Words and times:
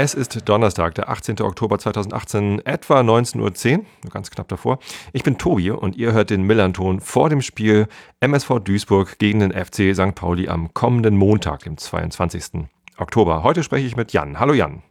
es 0.00 0.14
ist 0.14 0.48
Donnerstag, 0.48 0.94
der 0.94 1.08
18. 1.08 1.40
Oktober 1.40 1.76
2018, 1.76 2.64
etwa 2.64 3.00
19.10 3.00 3.78
Uhr, 3.78 3.84
ganz 4.12 4.30
knapp 4.30 4.46
davor. 4.46 4.78
Ich 5.12 5.24
bin 5.24 5.38
Tobi 5.38 5.72
und 5.72 5.96
ihr 5.96 6.12
hört 6.12 6.30
den 6.30 6.44
Millanton 6.44 7.00
vor 7.00 7.28
dem 7.28 7.42
Spiel 7.42 7.88
MSV 8.20 8.60
Duisburg 8.60 9.18
gegen 9.18 9.40
den 9.40 9.50
FC 9.50 9.96
St. 9.96 10.14
Pauli 10.14 10.48
am 10.48 10.72
kommenden 10.72 11.16
Montag, 11.16 11.64
dem 11.64 11.76
22. 11.76 12.68
Oktober. 12.96 13.42
Heute 13.42 13.64
spreche 13.64 13.88
ich 13.88 13.96
mit 13.96 14.12
Jan. 14.12 14.38
Hallo 14.38 14.54
Jan. 14.54 14.84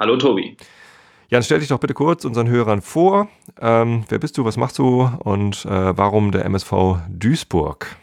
Hallo 0.00 0.16
Tobi. 0.16 0.56
Jan, 1.28 1.44
stell 1.44 1.60
dich 1.60 1.68
doch 1.68 1.78
bitte 1.78 1.94
kurz 1.94 2.24
unseren 2.24 2.48
Hörern 2.48 2.82
vor. 2.82 3.28
Ähm, 3.60 4.02
wer 4.08 4.18
bist 4.18 4.36
du, 4.36 4.44
was 4.44 4.56
machst 4.56 4.80
du 4.80 5.08
und 5.20 5.64
äh, 5.64 5.96
warum 5.96 6.32
der 6.32 6.44
MSV 6.44 6.96
Duisburg? 7.08 7.96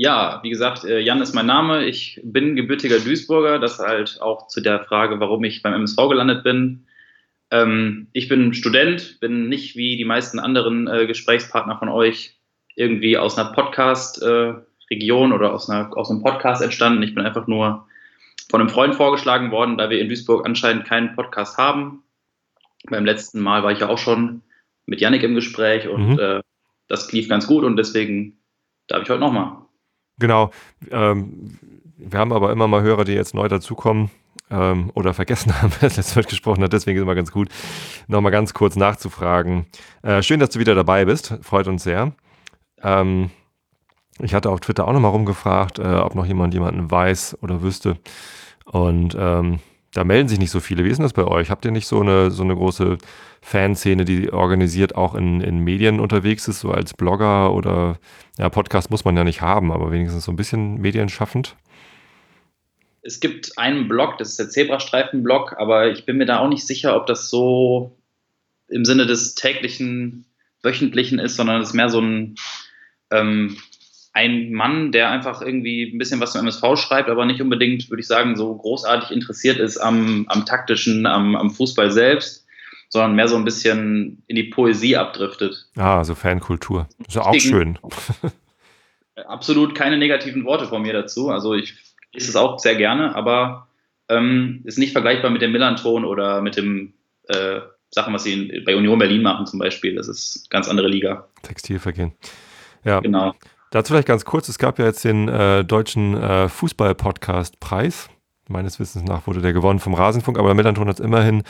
Ja, 0.00 0.38
wie 0.44 0.50
gesagt, 0.50 0.84
äh, 0.84 1.00
Jan 1.00 1.20
ist 1.20 1.34
mein 1.34 1.46
Name. 1.46 1.84
Ich 1.84 2.20
bin 2.22 2.54
gebürtiger 2.54 3.00
Duisburger. 3.00 3.58
Das 3.58 3.80
halt 3.80 4.22
auch 4.22 4.46
zu 4.46 4.60
der 4.60 4.84
Frage, 4.84 5.18
warum 5.18 5.42
ich 5.42 5.60
beim 5.60 5.74
MSV 5.74 5.96
gelandet 6.08 6.44
bin. 6.44 6.86
Ähm, 7.50 8.06
ich 8.12 8.28
bin 8.28 8.54
Student, 8.54 9.18
bin 9.18 9.48
nicht 9.48 9.74
wie 9.74 9.96
die 9.96 10.04
meisten 10.04 10.38
anderen 10.38 10.86
äh, 10.86 11.08
Gesprächspartner 11.08 11.80
von 11.80 11.88
euch 11.88 12.38
irgendwie 12.76 13.18
aus 13.18 13.36
einer 13.36 13.50
Podcast-Region 13.50 15.32
äh, 15.32 15.34
oder 15.34 15.52
aus, 15.52 15.68
einer, 15.68 15.90
aus 15.96 16.12
einem 16.12 16.22
Podcast 16.22 16.62
entstanden. 16.62 17.02
Ich 17.02 17.16
bin 17.16 17.26
einfach 17.26 17.48
nur 17.48 17.88
von 18.48 18.60
einem 18.60 18.70
Freund 18.70 18.94
vorgeschlagen 18.94 19.50
worden, 19.50 19.78
da 19.78 19.90
wir 19.90 20.00
in 20.00 20.06
Duisburg 20.06 20.46
anscheinend 20.46 20.84
keinen 20.84 21.16
Podcast 21.16 21.58
haben. 21.58 22.04
Beim 22.88 23.04
letzten 23.04 23.40
Mal 23.40 23.64
war 23.64 23.72
ich 23.72 23.80
ja 23.80 23.88
auch 23.88 23.98
schon 23.98 24.42
mit 24.86 25.00
Yannick 25.00 25.24
im 25.24 25.34
Gespräch 25.34 25.88
und 25.88 26.10
mhm. 26.10 26.40
das 26.86 27.10
lief 27.10 27.28
ganz 27.28 27.48
gut 27.48 27.64
und 27.64 27.76
deswegen 27.76 28.38
darf 28.86 29.02
ich 29.02 29.10
heute 29.10 29.20
nochmal. 29.20 29.67
Genau. 30.18 30.50
Ähm, 30.90 31.58
wir 31.96 32.18
haben 32.18 32.32
aber 32.32 32.52
immer 32.52 32.68
mal 32.68 32.82
Hörer, 32.82 33.04
die 33.04 33.12
jetzt 33.12 33.34
neu 33.34 33.48
dazukommen 33.48 34.10
ähm, 34.50 34.90
oder 34.94 35.14
vergessen 35.14 35.54
haben, 35.62 35.72
wer 35.80 35.88
das 35.88 35.96
letzte 35.96 36.20
Mal 36.20 36.28
gesprochen 36.28 36.62
hat. 36.62 36.72
Deswegen 36.72 36.98
ist 36.98 37.02
immer 37.02 37.14
ganz 37.14 37.32
gut, 37.32 37.48
nochmal 38.06 38.32
ganz 38.32 38.54
kurz 38.54 38.76
nachzufragen. 38.76 39.66
Äh, 40.02 40.22
schön, 40.22 40.40
dass 40.40 40.50
du 40.50 40.58
wieder 40.58 40.74
dabei 40.74 41.04
bist. 41.04 41.38
Freut 41.42 41.68
uns 41.68 41.82
sehr. 41.82 42.12
Ähm, 42.82 43.30
ich 44.20 44.34
hatte 44.34 44.50
auf 44.50 44.60
Twitter 44.60 44.86
auch 44.86 44.92
nochmal 44.92 45.12
rumgefragt, 45.12 45.78
äh, 45.78 45.82
ob 45.82 46.14
noch 46.14 46.26
jemand 46.26 46.54
jemanden 46.54 46.90
weiß 46.90 47.38
oder 47.42 47.62
wüsste. 47.62 47.98
Und 48.64 49.16
ähm, 49.18 49.60
da 49.92 50.04
melden 50.04 50.28
sich 50.28 50.38
nicht 50.38 50.50
so 50.50 50.60
viele. 50.60 50.84
Wie 50.84 50.90
ist 50.90 51.00
das 51.00 51.12
bei 51.12 51.24
euch? 51.24 51.50
Habt 51.50 51.64
ihr 51.64 51.70
nicht 51.70 51.86
so 51.86 52.00
eine, 52.00 52.30
so 52.30 52.42
eine 52.42 52.54
große 52.54 52.98
Fanszene, 53.40 54.04
die 54.04 54.32
organisiert 54.32 54.94
auch 54.94 55.14
in, 55.14 55.40
in 55.40 55.60
Medien 55.60 56.00
unterwegs 56.00 56.48
ist, 56.48 56.60
so 56.60 56.70
als 56.70 56.94
Blogger 56.94 57.54
oder 57.54 57.98
ja, 58.36 58.48
Podcast 58.48 58.90
muss 58.90 59.04
man 59.04 59.16
ja 59.16 59.24
nicht 59.24 59.40
haben, 59.40 59.72
aber 59.72 59.90
wenigstens 59.90 60.24
so 60.24 60.32
ein 60.32 60.36
bisschen 60.36 60.78
medienschaffend? 60.78 61.56
Es 63.02 63.20
gibt 63.20 63.56
einen 63.56 63.88
Blog, 63.88 64.18
das 64.18 64.30
ist 64.30 64.38
der 64.38 64.50
Zebrastreifen-Blog, 64.50 65.54
aber 65.56 65.90
ich 65.90 66.04
bin 66.04 66.18
mir 66.18 66.26
da 66.26 66.40
auch 66.40 66.48
nicht 66.48 66.66
sicher, 66.66 66.94
ob 66.94 67.06
das 67.06 67.30
so 67.30 67.96
im 68.68 68.84
Sinne 68.84 69.06
des 69.06 69.34
täglichen, 69.34 70.26
wöchentlichen 70.62 71.18
ist, 71.18 71.36
sondern 71.36 71.62
es 71.62 71.68
ist 71.68 71.74
mehr 71.74 71.88
so 71.88 72.00
ein 72.00 72.34
ähm, 73.10 73.56
ein 74.18 74.52
Mann, 74.52 74.90
der 74.90 75.10
einfach 75.10 75.42
irgendwie 75.42 75.84
ein 75.84 75.98
bisschen 75.98 76.18
was 76.18 76.32
zum 76.32 76.40
MSV 76.40 76.76
schreibt, 76.76 77.08
aber 77.08 77.24
nicht 77.24 77.40
unbedingt, 77.40 77.88
würde 77.88 78.00
ich 78.00 78.08
sagen, 78.08 78.34
so 78.34 78.52
großartig 78.56 79.12
interessiert 79.12 79.58
ist 79.58 79.78
am, 79.78 80.26
am 80.28 80.44
taktischen, 80.44 81.06
am, 81.06 81.36
am 81.36 81.50
Fußball 81.50 81.92
selbst, 81.92 82.44
sondern 82.88 83.14
mehr 83.14 83.28
so 83.28 83.36
ein 83.36 83.44
bisschen 83.44 84.24
in 84.26 84.34
die 84.34 84.42
Poesie 84.42 84.96
abdriftet. 84.96 85.68
Ah, 85.76 86.02
so 86.02 86.16
Fankultur. 86.16 86.88
Ist 87.06 87.14
ja 87.14 87.22
auch 87.22 87.34
schön. 87.36 87.78
Absolut 89.28 89.76
keine 89.76 89.98
negativen 89.98 90.44
Worte 90.44 90.66
von 90.66 90.82
mir 90.82 90.92
dazu. 90.92 91.30
Also 91.30 91.54
ich 91.54 91.74
lese 92.12 92.30
es 92.30 92.36
auch 92.36 92.58
sehr 92.58 92.74
gerne, 92.74 93.14
aber 93.14 93.68
ähm, 94.08 94.62
ist 94.64 94.78
nicht 94.78 94.92
vergleichbar 94.92 95.30
mit 95.30 95.42
dem 95.42 95.52
Millanton 95.52 96.04
oder 96.04 96.40
mit 96.40 96.56
dem 96.56 96.94
äh, 97.28 97.60
Sachen, 97.90 98.12
was 98.12 98.24
sie 98.24 98.32
in, 98.32 98.64
bei 98.64 98.74
Union 98.74 98.98
Berlin 98.98 99.22
machen 99.22 99.46
zum 99.46 99.60
Beispiel. 99.60 99.94
Das 99.94 100.08
ist 100.08 100.38
eine 100.38 100.48
ganz 100.48 100.68
andere 100.68 100.88
Liga. 100.88 101.28
Textilvergehen. 101.42 102.14
Ja. 102.84 102.98
Genau. 102.98 103.34
Dazu 103.70 103.92
vielleicht 103.92 104.08
ganz 104.08 104.24
kurz, 104.24 104.48
es 104.48 104.58
gab 104.58 104.78
ja 104.78 104.86
jetzt 104.86 105.04
den 105.04 105.28
äh, 105.28 105.64
deutschen 105.64 106.16
äh, 106.16 106.48
Fußball-Podcast-Preis. 106.48 108.08
Meines 108.48 108.80
Wissens 108.80 109.04
nach 109.04 109.26
wurde 109.26 109.42
der 109.42 109.52
gewonnen 109.52 109.78
vom 109.78 109.92
Rasenfunk, 109.92 110.38
aber 110.38 110.54
Melanton 110.54 110.88
hat 110.88 110.98
es 110.98 111.04
immerhin 111.04 111.42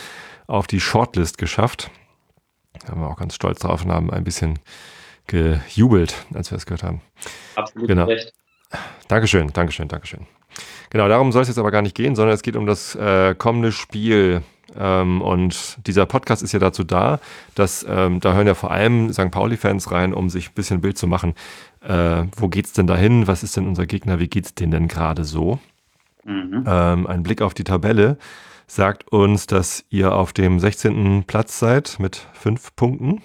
auf 0.48 0.66
die 0.66 0.80
Shortlist 0.80 1.38
geschafft. 1.38 1.90
Da 2.80 2.88
haben 2.88 3.00
wir 3.00 3.08
auch 3.08 3.18
ganz 3.18 3.34
stolz 3.34 3.60
drauf 3.60 3.84
und 3.84 3.92
haben 3.92 4.10
ein 4.10 4.24
bisschen 4.24 4.58
gejubelt, 5.28 6.26
als 6.34 6.50
wir 6.50 6.58
es 6.58 6.66
gehört 6.66 6.82
haben. 6.82 7.02
Absolut 7.54 7.86
genau. 7.86 8.06
recht. 8.06 8.32
Dankeschön, 9.06 9.52
Dankeschön, 9.52 9.86
Dankeschön. 9.86 10.26
Genau, 10.90 11.08
darum 11.08 11.30
soll 11.32 11.42
es 11.42 11.48
jetzt 11.48 11.58
aber 11.58 11.70
gar 11.70 11.82
nicht 11.82 11.94
gehen, 11.94 12.16
sondern 12.16 12.34
es 12.34 12.42
geht 12.42 12.56
um 12.56 12.66
das 12.66 12.94
äh, 12.96 13.34
kommende 13.36 13.70
Spiel. 13.70 14.42
Ähm, 14.76 15.22
und 15.22 15.78
dieser 15.86 16.06
Podcast 16.06 16.42
ist 16.42 16.52
ja 16.52 16.58
dazu 16.58 16.84
da, 16.84 17.20
dass 17.54 17.86
ähm, 17.88 18.20
da 18.20 18.34
hören 18.34 18.46
ja 18.46 18.54
vor 18.54 18.70
allem 18.70 19.12
St. 19.12 19.30
Pauli-Fans 19.30 19.90
rein, 19.90 20.12
um 20.12 20.28
sich 20.30 20.50
ein 20.50 20.54
bisschen 20.54 20.78
ein 20.78 20.80
Bild 20.82 20.98
zu 20.98 21.06
machen, 21.06 21.34
äh, 21.82 22.24
wo 22.36 22.48
geht's 22.48 22.72
denn 22.72 22.86
dahin? 22.86 23.26
Was 23.26 23.42
ist 23.42 23.56
denn 23.56 23.66
unser 23.66 23.86
Gegner? 23.86 24.18
Wie 24.18 24.28
geht's 24.28 24.54
denen 24.54 24.72
denn 24.72 24.88
gerade 24.88 25.24
so? 25.24 25.58
Mhm. 26.24 26.64
Ähm, 26.66 27.06
ein 27.06 27.22
Blick 27.22 27.40
auf 27.42 27.54
die 27.54 27.64
Tabelle 27.64 28.18
sagt 28.66 29.10
uns, 29.10 29.46
dass 29.46 29.84
ihr 29.88 30.14
auf 30.14 30.32
dem 30.32 30.60
16. 30.60 31.24
Platz 31.24 31.58
seid 31.58 31.96
mit 31.98 32.26
fünf 32.34 32.76
Punkten. 32.76 33.22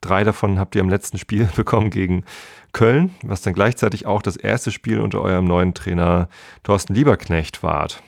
Drei 0.00 0.22
davon 0.22 0.58
habt 0.58 0.76
ihr 0.76 0.80
im 0.80 0.88
letzten 0.88 1.18
Spiel 1.18 1.48
bekommen 1.56 1.90
gegen 1.90 2.24
Köln, 2.72 3.14
was 3.22 3.42
dann 3.42 3.54
gleichzeitig 3.54 4.06
auch 4.06 4.22
das 4.22 4.36
erste 4.36 4.70
Spiel 4.70 5.00
unter 5.00 5.22
eurem 5.22 5.46
neuen 5.46 5.74
Trainer 5.74 6.28
Thorsten 6.62 6.94
Lieberknecht 6.94 7.62
wart, 7.62 8.02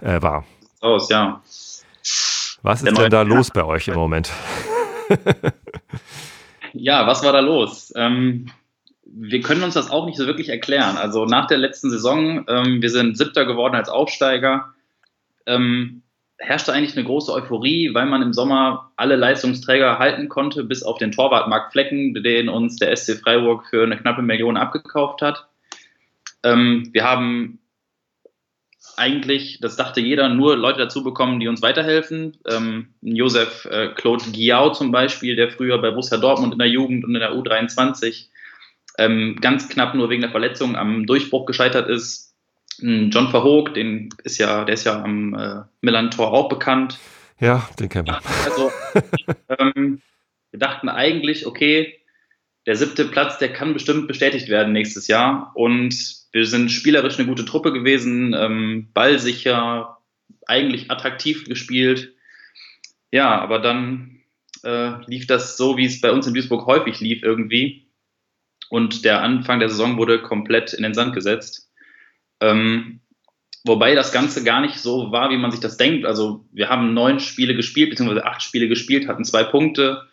äh, 0.00 0.20
war. 0.20 0.44
Aus, 0.80 1.08
ja. 1.08 1.40
Was 2.62 2.82
ist 2.82 2.96
denn 2.96 3.10
da 3.10 3.22
los 3.22 3.50
bei 3.50 3.64
euch 3.64 3.88
im 3.88 3.94
Moment? 3.94 4.30
ja, 6.72 7.06
was 7.06 7.24
war 7.24 7.32
da 7.32 7.40
los? 7.40 7.92
Ähm, 7.96 8.46
wir 9.04 9.40
können 9.40 9.62
uns 9.62 9.74
das 9.74 9.90
auch 9.90 10.06
nicht 10.06 10.18
so 10.18 10.26
wirklich 10.26 10.48
erklären. 10.48 10.96
Also 10.96 11.24
nach 11.24 11.46
der 11.46 11.58
letzten 11.58 11.90
Saison, 11.90 12.44
ähm, 12.48 12.82
wir 12.82 12.90
sind 12.90 13.16
Siebter 13.16 13.44
geworden 13.44 13.74
als 13.74 13.88
Aufsteiger, 13.88 14.74
ähm, 15.46 16.02
herrschte 16.38 16.72
eigentlich 16.72 16.96
eine 16.96 17.06
große 17.06 17.32
Euphorie, 17.32 17.92
weil 17.92 18.06
man 18.06 18.22
im 18.22 18.32
Sommer 18.32 18.90
alle 18.96 19.16
Leistungsträger 19.16 19.98
halten 19.98 20.28
konnte, 20.28 20.64
bis 20.64 20.82
auf 20.82 20.98
den 20.98 21.12
Torwart 21.12 21.48
Marc 21.48 21.72
Flecken, 21.72 22.14
den 22.14 22.48
uns 22.48 22.76
der 22.76 22.94
SC 22.96 23.20
Freiburg 23.20 23.66
für 23.68 23.82
eine 23.82 23.96
knappe 23.96 24.22
Million 24.22 24.56
abgekauft 24.56 25.22
hat. 25.22 25.46
Ähm, 26.42 26.88
wir 26.92 27.04
haben 27.04 27.59
eigentlich, 28.96 29.58
das 29.60 29.76
dachte 29.76 30.00
jeder, 30.00 30.28
nur 30.28 30.56
Leute 30.56 30.78
dazu 30.78 31.02
bekommen, 31.02 31.40
die 31.40 31.48
uns 31.48 31.62
weiterhelfen. 31.62 32.36
Ähm, 32.48 32.94
Josef 33.02 33.66
äh, 33.66 33.88
Claude 33.94 34.24
Giao 34.32 34.72
zum 34.72 34.90
Beispiel, 34.90 35.36
der 35.36 35.50
früher 35.50 35.80
bei 35.80 35.90
Borussia 35.90 36.18
Dortmund 36.18 36.52
in 36.52 36.58
der 36.58 36.68
Jugend 36.68 37.04
und 37.04 37.14
in 37.14 37.20
der 37.20 37.32
U23 37.32 38.28
ähm, 38.98 39.38
ganz 39.40 39.68
knapp 39.68 39.94
nur 39.94 40.10
wegen 40.10 40.22
der 40.22 40.30
Verletzung 40.30 40.76
am 40.76 41.06
Durchbruch 41.06 41.46
gescheitert 41.46 41.88
ist. 41.88 42.34
John 42.78 43.28
Verhoog, 43.28 43.74
den 43.74 44.08
ist 44.24 44.38
ja, 44.38 44.64
der 44.64 44.74
ist 44.74 44.84
ja 44.84 45.02
am 45.02 45.34
äh, 45.34 45.62
Milan-Tor 45.82 46.32
auch 46.32 46.48
bekannt. 46.48 46.98
Ja, 47.38 47.68
den 47.78 47.88
kennen 47.88 48.06
wir. 48.06 48.20
Also, 48.44 48.70
ähm, 49.58 50.00
wir 50.50 50.58
dachten 50.58 50.88
eigentlich, 50.88 51.46
okay, 51.46 51.98
der 52.66 52.76
siebte 52.76 53.06
Platz, 53.06 53.38
der 53.38 53.52
kann 53.52 53.72
bestimmt 53.72 54.08
bestätigt 54.08 54.48
werden 54.48 54.72
nächstes 54.72 55.08
Jahr. 55.08 55.52
Und 55.54 56.19
wir 56.32 56.46
sind 56.46 56.70
spielerisch 56.70 57.18
eine 57.18 57.28
gute 57.28 57.44
Truppe 57.44 57.72
gewesen, 57.72 58.34
ähm, 58.38 58.88
ballsicher, 58.94 59.98
eigentlich 60.46 60.90
attraktiv 60.90 61.44
gespielt. 61.44 62.14
Ja, 63.12 63.40
aber 63.40 63.58
dann 63.58 64.20
äh, 64.62 64.92
lief 65.06 65.26
das 65.26 65.56
so, 65.56 65.76
wie 65.76 65.86
es 65.86 66.00
bei 66.00 66.12
uns 66.12 66.26
in 66.26 66.34
Duisburg 66.34 66.66
häufig 66.66 67.00
lief 67.00 67.22
irgendwie 67.22 67.90
und 68.70 69.04
der 69.04 69.22
Anfang 69.22 69.58
der 69.58 69.68
Saison 69.68 69.98
wurde 69.98 70.22
komplett 70.22 70.72
in 70.72 70.84
den 70.84 70.94
Sand 70.94 71.12
gesetzt. 71.12 71.68
Ähm, 72.40 73.00
wobei 73.64 73.94
das 73.94 74.12
Ganze 74.12 74.44
gar 74.44 74.60
nicht 74.60 74.78
so 74.78 75.10
war, 75.10 75.30
wie 75.30 75.36
man 75.36 75.50
sich 75.50 75.60
das 75.60 75.76
denkt. 75.76 76.06
Also 76.06 76.46
wir 76.52 76.68
haben 76.68 76.94
neun 76.94 77.18
Spiele 77.18 77.56
gespielt, 77.56 77.90
beziehungsweise 77.90 78.24
acht 78.24 78.42
Spiele 78.42 78.68
gespielt, 78.68 79.08
hatten 79.08 79.24
zwei 79.24 79.42
Punkte. 79.42 80.08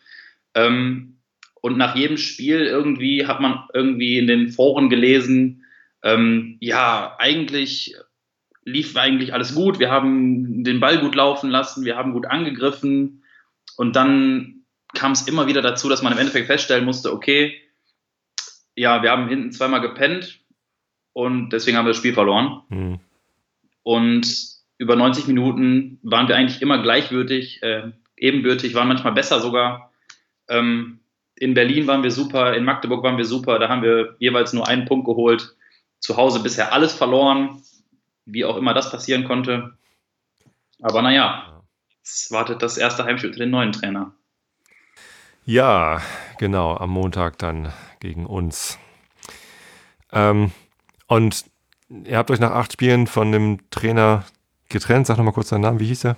Ähm, 0.55 1.19
und 1.61 1.77
nach 1.77 1.95
jedem 1.95 2.17
Spiel 2.17 2.65
irgendwie 2.65 3.27
hat 3.27 3.41
man 3.41 3.63
irgendwie 3.73 4.17
in 4.17 4.25
den 4.25 4.49
Foren 4.49 4.89
gelesen, 4.89 5.63
ähm, 6.03 6.57
ja, 6.59 7.15
eigentlich 7.19 7.95
lief 8.63 8.95
eigentlich 8.97 9.33
alles 9.33 9.55
gut, 9.55 9.79
wir 9.79 9.89
haben 9.89 10.63
den 10.63 10.79
Ball 10.79 10.99
gut 10.99 11.15
laufen 11.15 11.49
lassen, 11.49 11.85
wir 11.85 11.95
haben 11.95 12.13
gut 12.13 12.25
angegriffen. 12.25 13.23
Und 13.77 13.95
dann 13.95 14.65
kam 14.93 15.13
es 15.13 15.27
immer 15.27 15.47
wieder 15.47 15.61
dazu, 15.61 15.89
dass 15.89 16.01
man 16.01 16.13
im 16.13 16.19
Endeffekt 16.19 16.47
feststellen 16.47 16.85
musste, 16.85 17.13
okay, 17.13 17.61
ja, 18.75 19.01
wir 19.01 19.11
haben 19.11 19.27
hinten 19.27 19.51
zweimal 19.51 19.81
gepennt 19.81 20.39
und 21.13 21.49
deswegen 21.49 21.77
haben 21.77 21.85
wir 21.85 21.91
das 21.91 21.97
Spiel 21.97 22.13
verloren. 22.13 22.61
Mhm. 22.69 22.99
Und 23.83 24.27
über 24.77 24.95
90 24.95 25.27
Minuten 25.27 25.99
waren 26.03 26.27
wir 26.27 26.35
eigentlich 26.35 26.61
immer 26.61 26.81
gleichwürdig, 26.81 27.63
äh, 27.63 27.91
ebenbürtig, 28.15 28.75
waren 28.75 28.87
manchmal 28.87 29.13
besser 29.13 29.39
sogar. 29.39 29.91
Ähm, 30.49 30.99
in 31.35 31.53
Berlin 31.53 31.87
waren 31.87 32.03
wir 32.03 32.11
super, 32.11 32.53
in 32.55 32.65
Magdeburg 32.65 33.03
waren 33.03 33.17
wir 33.17 33.25
super, 33.25 33.59
da 33.59 33.69
haben 33.69 33.81
wir 33.81 34.15
jeweils 34.19 34.53
nur 34.53 34.67
einen 34.67 34.85
Punkt 34.85 35.05
geholt. 35.05 35.55
Zu 35.99 36.17
Hause 36.17 36.39
bisher 36.41 36.73
alles 36.73 36.93
verloren, 36.93 37.61
wie 38.25 38.45
auch 38.45 38.57
immer 38.57 38.73
das 38.73 38.91
passieren 38.91 39.23
konnte. 39.25 39.77
Aber 40.81 41.01
naja, 41.01 41.63
jetzt 42.03 42.31
wartet 42.31 42.61
das 42.61 42.77
erste 42.77 43.03
Heimspiel 43.03 43.33
für 43.33 43.39
den 43.39 43.49
neuen 43.49 43.71
Trainer. 43.71 44.13
Ja, 45.45 46.01
genau, 46.37 46.75
am 46.75 46.89
Montag 46.89 47.37
dann 47.37 47.71
gegen 47.99 48.25
uns. 48.25 48.77
Ähm, 50.11 50.51
und 51.07 51.45
ihr 51.89 52.17
habt 52.17 52.29
euch 52.31 52.39
nach 52.39 52.51
acht 52.51 52.73
Spielen 52.73 53.07
von 53.07 53.31
dem 53.31 53.59
Trainer 53.71 54.25
getrennt. 54.69 55.07
Sag 55.07 55.17
nochmal 55.17 55.33
kurz 55.33 55.49
seinen 55.49 55.61
Namen, 55.61 55.79
wie 55.79 55.87
hieß 55.87 56.05
er? 56.05 56.17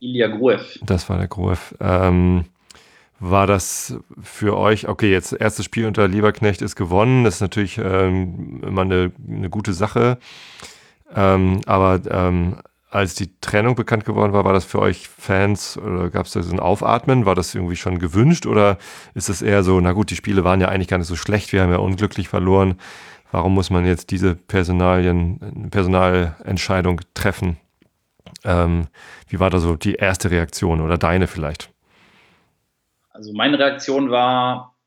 Ilya 0.00 0.28
Gruev. 0.28 0.78
Das 0.82 1.08
war 1.10 1.18
der 1.18 1.28
Gruev. 1.28 1.74
Ähm, 1.80 2.46
war 3.20 3.46
das 3.46 3.94
für 4.22 4.56
euch, 4.56 4.88
okay, 4.88 5.12
jetzt 5.12 5.34
erstes 5.34 5.66
Spiel 5.66 5.86
unter 5.86 6.08
Lieberknecht 6.08 6.62
ist 6.62 6.74
gewonnen, 6.74 7.24
das 7.24 7.34
ist 7.36 7.40
natürlich 7.42 7.78
ähm, 7.78 8.62
immer 8.66 8.82
eine, 8.82 9.12
eine, 9.28 9.50
gute 9.50 9.74
Sache. 9.74 10.18
Ähm, 11.14 11.60
aber 11.66 12.00
ähm, 12.10 12.56
als 12.88 13.14
die 13.14 13.30
Trennung 13.40 13.74
bekannt 13.74 14.06
geworden 14.06 14.32
war, 14.32 14.44
war 14.46 14.54
das 14.54 14.64
für 14.64 14.80
euch 14.80 15.06
Fans 15.06 15.76
oder 15.76 16.08
gab 16.08 16.26
es 16.26 16.32
da 16.32 16.42
so 16.42 16.50
ein 16.50 16.60
Aufatmen? 16.60 17.26
War 17.26 17.34
das 17.34 17.54
irgendwie 17.54 17.76
schon 17.76 17.98
gewünscht 17.98 18.46
oder 18.46 18.78
ist 19.14 19.28
es 19.28 19.42
eher 19.42 19.62
so, 19.62 19.78
na 19.80 19.92
gut, 19.92 20.10
die 20.10 20.16
Spiele 20.16 20.42
waren 20.42 20.60
ja 20.60 20.68
eigentlich 20.68 20.88
gar 20.88 20.98
nicht 20.98 21.06
so 21.06 21.16
schlecht, 21.16 21.52
wir 21.52 21.62
haben 21.62 21.70
ja 21.70 21.78
unglücklich 21.78 22.28
verloren. 22.28 22.76
Warum 23.32 23.54
muss 23.54 23.70
man 23.70 23.84
jetzt 23.84 24.10
diese 24.10 24.34
Personalien, 24.34 25.68
Personalentscheidung 25.70 27.02
treffen? 27.14 27.58
Ähm, 28.44 28.86
wie 29.28 29.38
war 29.38 29.50
da 29.50 29.58
so 29.58 29.76
die 29.76 29.94
erste 29.94 30.30
Reaktion 30.30 30.80
oder 30.80 30.96
deine 30.96 31.26
vielleicht? 31.26 31.69
Also 33.20 33.34
meine 33.34 33.58
Reaktion 33.58 34.10
war, 34.10 34.78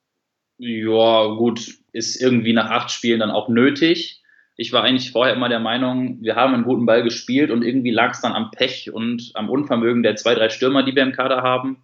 ja 0.57 1.27
gut, 1.35 1.75
ist 1.91 2.19
irgendwie 2.19 2.53
nach 2.53 2.71
acht 2.71 2.89
Spielen 2.89 3.19
dann 3.19 3.29
auch 3.29 3.47
nötig. 3.47 4.23
Ich 4.57 4.73
war 4.73 4.83
eigentlich 4.83 5.11
vorher 5.11 5.35
immer 5.35 5.49
der 5.49 5.59
Meinung, 5.59 6.17
wir 6.19 6.35
haben 6.35 6.55
einen 6.55 6.63
guten 6.63 6.87
Ball 6.87 7.03
gespielt 7.03 7.51
und 7.51 7.61
irgendwie 7.61 7.91
lag 7.91 8.13
es 8.13 8.21
dann 8.21 8.33
am 8.33 8.49
Pech 8.49 8.91
und 8.91 9.29
am 9.35 9.51
Unvermögen 9.51 10.01
der 10.01 10.15
zwei, 10.15 10.33
drei 10.33 10.49
Stürmer, 10.49 10.81
die 10.81 10.95
wir 10.95 11.03
im 11.03 11.11
Kader 11.11 11.43
haben. 11.43 11.83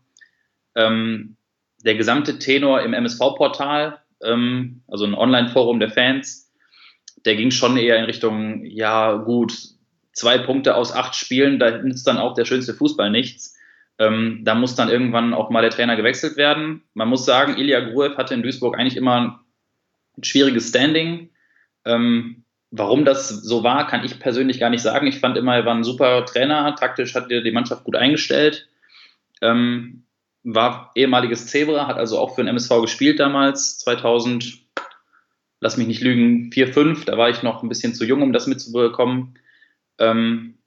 Ähm, 0.74 1.38
der 1.86 1.94
gesamte 1.94 2.40
Tenor 2.40 2.82
im 2.82 2.96
MSV-Portal, 2.96 4.00
ähm, 4.24 4.82
also 4.88 5.06
ein 5.06 5.14
Online-Forum 5.14 5.80
der 5.80 5.92
Fans, 5.92 6.52
der 7.26 7.36
ging 7.36 7.52
schon 7.52 7.78
eher 7.78 8.00
in 8.00 8.06
Richtung, 8.06 8.66
ja 8.66 9.18
gut, 9.18 9.54
zwei 10.14 10.40
Punkte 10.40 10.76
aus 10.76 10.96
acht 10.96 11.14
Spielen, 11.14 11.60
da 11.60 11.78
nützt 11.78 12.08
dann 12.08 12.18
auch 12.18 12.34
der 12.34 12.46
schönste 12.46 12.74
Fußball 12.74 13.12
nichts. 13.12 13.59
Ähm, 14.00 14.42
da 14.44 14.56
muss 14.56 14.76
dann 14.76 14.90
irgendwann 14.90 15.34
auch 15.34 15.50
mal 15.50 15.62
der 15.62 15.72
Trainer 15.72 15.98
gewechselt 15.98 16.38
werden. 16.38 16.84
Man 16.94 17.10
muss 17.10 17.26
sagen, 17.26 17.58
Ilya 17.58 17.82
Gruev 17.82 18.18
hatte 18.18 18.34
in 18.34 18.42
Duisburg 18.42 18.78
eigentlich 18.78 18.96
immer 18.96 19.40
ein 20.18 20.24
schwieriges 20.24 20.70
Standing. 20.70 21.30
Ähm, 21.84 22.46
warum 22.72 23.04
das 23.04 23.28
so 23.30 23.64
war, 23.64 23.88
kann 23.88 24.06
ich 24.06 24.20
persönlich 24.20 24.60
gar 24.60 24.70
nicht 24.70 24.82
sagen. 24.82 25.06
Ich 25.08 25.20
fand 25.20 25.36
immer, 25.38 25.56
er 25.56 25.66
war 25.66 25.76
ein 25.76 25.84
super 25.84 26.26
Trainer. 26.26 26.76
Taktisch 26.76 27.14
hat 27.14 27.30
er 27.30 27.42
die 27.42 27.52
Mannschaft 27.52 27.84
gut 27.84 27.98
eingestellt. 27.98 28.70
Ähm, 29.42 30.06
war 30.44 30.92
ehemaliges 30.96 31.48
Zebra, 31.48 31.88
hat 31.88 31.98
also 31.98 32.18
auch 32.18 32.36
für 32.36 32.42
den 32.42 32.48
MSV 32.48 32.82
gespielt 32.82 33.20
damals, 33.20 33.78
2000, 33.80 34.60
lass 35.60 35.76
mich 35.76 35.88
nicht 35.88 36.02
lügen, 36.02 36.52
4, 36.54 36.74
5. 36.74 37.06
Da 37.06 37.18
war 37.18 37.30
ich 37.30 37.44
noch 37.44 37.64
ein 37.64 37.70
bisschen 37.70 37.94
zu 37.94 38.06
jung, 38.06 38.22
um 38.22 38.32
das 38.32 38.48
mitzubekommen. 38.48 39.38
Ähm, 39.98 40.59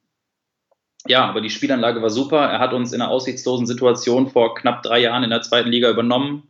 ja, 1.07 1.25
aber 1.25 1.41
die 1.41 1.49
Spielanlage 1.49 2.01
war 2.01 2.09
super. 2.09 2.39
Er 2.39 2.59
hat 2.59 2.73
uns 2.73 2.93
in 2.93 3.01
einer 3.01 3.11
aussichtslosen 3.11 3.67
Situation 3.67 4.29
vor 4.29 4.55
knapp 4.55 4.83
drei 4.83 4.99
Jahren 4.99 5.23
in 5.23 5.29
der 5.29 5.41
zweiten 5.41 5.69
Liga 5.69 5.89
übernommen, 5.89 6.43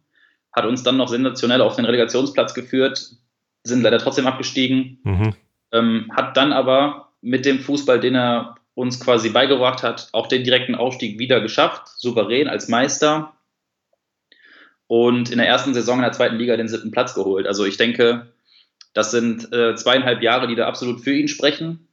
hat 0.52 0.66
uns 0.66 0.84
dann 0.84 0.98
noch 0.98 1.08
sensationell 1.08 1.62
auf 1.62 1.76
den 1.76 1.86
Relegationsplatz 1.86 2.54
geführt, 2.54 3.16
sind 3.64 3.82
leider 3.82 3.98
trotzdem 3.98 4.28
abgestiegen, 4.28 5.00
mhm. 5.04 5.36
ähm, 5.72 6.12
hat 6.16 6.38
dann 6.38 6.54
aber 6.54 7.10
mit 7.22 7.46
dem 7.46 7.60
Fußball, 7.60 8.00
den 8.00 8.16
er 8.16 8.56
uns 8.76 9.00
quasi 9.00 9.30
beigebracht 9.30 9.82
hat, 9.82 10.10
auch 10.14 10.28
den 10.28 10.44
direkten 10.44 10.76
Aufstieg 10.76 11.18
wieder 11.18 11.42
geschafft, 11.42 11.88
souverän 11.88 12.48
als 12.48 12.68
Meister 12.68 13.34
und 14.88 15.32
in 15.32 15.38
der 15.38 15.48
ersten 15.48 15.74
Saison 15.74 15.98
in 15.98 16.04
der 16.04 16.12
zweiten 16.12 16.36
Liga 16.36 16.58
den 16.58 16.68
siebten 16.68 16.92
Platz 16.92 17.16
geholt. 17.16 17.48
Also 17.48 17.66
ich 17.66 17.78
denke, 17.78 18.34
das 18.94 19.12
sind 19.12 19.52
äh, 19.52 19.76
zweieinhalb 19.76 20.22
Jahre, 20.22 20.48
die 20.48 20.56
da 20.56 20.68
absolut 20.68 21.02
für 21.02 21.14
ihn 21.14 21.28
sprechen 21.28 21.88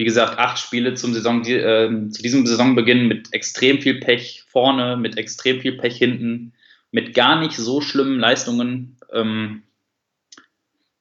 wie 0.00 0.04
gesagt, 0.04 0.38
acht 0.38 0.58
Spiele 0.58 0.94
zum 0.94 1.12
Saison, 1.12 1.44
äh, 1.44 2.08
zu 2.08 2.22
diesem 2.22 2.46
Saisonbeginn 2.46 3.06
mit 3.06 3.34
extrem 3.34 3.82
viel 3.82 4.00
Pech 4.00 4.44
vorne, 4.48 4.96
mit 4.96 5.18
extrem 5.18 5.60
viel 5.60 5.76
Pech 5.76 5.94
hinten, 5.98 6.54
mit 6.90 7.12
gar 7.12 7.38
nicht 7.38 7.52
so 7.52 7.82
schlimmen 7.82 8.18
Leistungen. 8.18 8.96
Ähm, 9.12 9.62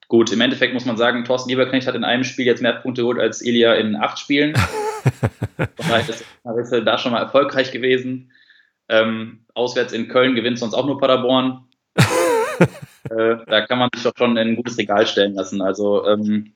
gut, 0.09 0.33
im 0.33 0.41
Endeffekt 0.41 0.73
muss 0.73 0.83
man 0.83 0.97
sagen, 0.97 1.23
Thorsten 1.23 1.49
Lieberknecht 1.49 1.87
hat 1.87 1.95
in 1.95 2.03
einem 2.03 2.25
Spiel 2.25 2.45
jetzt 2.45 2.61
mehr 2.61 2.73
Punkte 2.73 3.03
geholt 3.03 3.19
als 3.19 3.41
Elia 3.41 3.75
in 3.75 3.95
acht 3.95 4.19
Spielen. 4.19 4.53
Von 6.43 6.59
ist 6.59 6.73
er 6.73 6.81
da 6.81 6.97
schon 6.97 7.13
mal 7.13 7.21
erfolgreich 7.21 7.71
gewesen. 7.71 8.33
Ähm, 8.89 9.45
auswärts 9.53 9.93
in 9.93 10.09
Köln 10.09 10.35
gewinnt 10.35 10.59
sonst 10.59 10.73
auch 10.73 10.85
nur 10.85 10.99
Paderborn. 10.99 11.69
äh, 11.95 13.37
da 13.47 13.65
kann 13.65 13.79
man 13.79 13.89
sich 13.95 14.03
doch 14.03 14.11
schon 14.17 14.31
in 14.35 14.49
ein 14.49 14.55
gutes 14.57 14.77
Regal 14.77 15.07
stellen 15.07 15.35
lassen. 15.35 15.61
Also 15.61 16.05
ähm, 16.05 16.51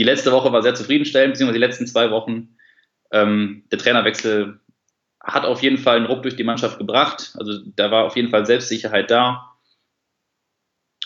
die 0.00 0.04
letzte 0.04 0.32
Woche 0.32 0.50
war 0.50 0.62
sehr 0.62 0.74
zufriedenstellend, 0.74 1.34
beziehungsweise 1.34 1.58
die 1.58 1.66
letzten 1.66 1.86
zwei 1.86 2.10
Wochen. 2.10 2.56
Ähm, 3.12 3.64
der 3.70 3.78
Trainerwechsel 3.78 4.58
hat 5.22 5.44
auf 5.44 5.62
jeden 5.62 5.76
Fall 5.76 5.98
einen 5.98 6.06
Ruck 6.06 6.22
durch 6.22 6.36
die 6.36 6.42
Mannschaft 6.42 6.78
gebracht. 6.78 7.34
Also 7.38 7.58
da 7.76 7.90
war 7.90 8.06
auf 8.06 8.16
jeden 8.16 8.30
Fall 8.30 8.46
Selbstsicherheit 8.46 9.10
da. 9.10 9.58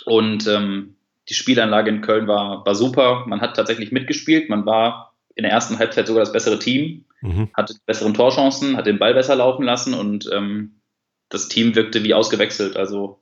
Und 0.05 0.47
ähm, 0.47 0.95
die 1.29 1.35
Spielanlage 1.35 1.91
in 1.91 2.03
Köln 2.03 2.29
war, 2.29 2.65
war 2.65 2.77
super. 2.77 3.25
Man 3.27 3.41
hat 3.41 3.57
tatsächlich 3.57 3.91
mitgespielt. 3.91 4.49
Man 4.49 4.65
war 4.65 5.17
in 5.35 5.43
der 5.43 5.51
ersten 5.51 5.81
Halbzeit 5.81 6.07
sogar 6.07 6.23
das 6.23 6.33
bessere 6.33 6.61
Team, 6.61 7.05
mhm. 7.21 7.51
hatte 7.53 7.75
besseren 7.87 8.15
Torchancen, 8.15 8.77
hat 8.77 8.87
den 8.87 9.01
Ball 9.01 9.15
besser 9.15 9.35
laufen 9.35 9.65
lassen 9.65 9.95
und 9.95 10.31
ähm, 10.33 10.81
das 11.31 11.49
Team 11.49 11.75
wirkte 11.75 12.05
wie 12.05 12.15
ausgewechselt. 12.15 12.77
Also 12.77 13.19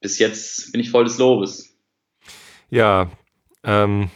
bis 0.00 0.20
jetzt 0.20 0.70
bin 0.70 0.80
ich 0.80 0.90
voll 0.92 1.02
des 1.02 1.18
Lobes. 1.18 1.76
Ja, 2.70 3.10
ähm, 3.64 4.10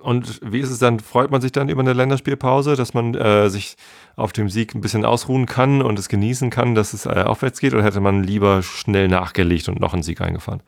und 0.00 0.40
wie 0.42 0.60
ist 0.60 0.70
es 0.70 0.78
dann? 0.78 1.00
Freut 1.00 1.30
man 1.30 1.40
sich 1.40 1.52
dann 1.52 1.68
über 1.68 1.80
eine 1.80 1.92
Länderspielpause, 1.92 2.76
dass 2.76 2.94
man 2.94 3.14
äh, 3.14 3.48
sich 3.50 3.76
auf 4.16 4.32
dem 4.32 4.48
Sieg 4.48 4.74
ein 4.74 4.80
bisschen 4.80 5.04
ausruhen 5.04 5.46
kann 5.46 5.82
und 5.82 5.98
es 5.98 6.08
genießen 6.08 6.50
kann, 6.50 6.74
dass 6.74 6.92
es 6.92 7.06
äh, 7.06 7.24
aufwärts 7.26 7.60
geht? 7.60 7.74
Oder 7.74 7.84
hätte 7.84 8.00
man 8.00 8.24
lieber 8.24 8.62
schnell 8.62 9.08
nachgelegt 9.08 9.68
und 9.68 9.78
noch 9.80 9.92
einen 9.92 10.02
Sieg 10.02 10.20
eingefahren? 10.20 10.62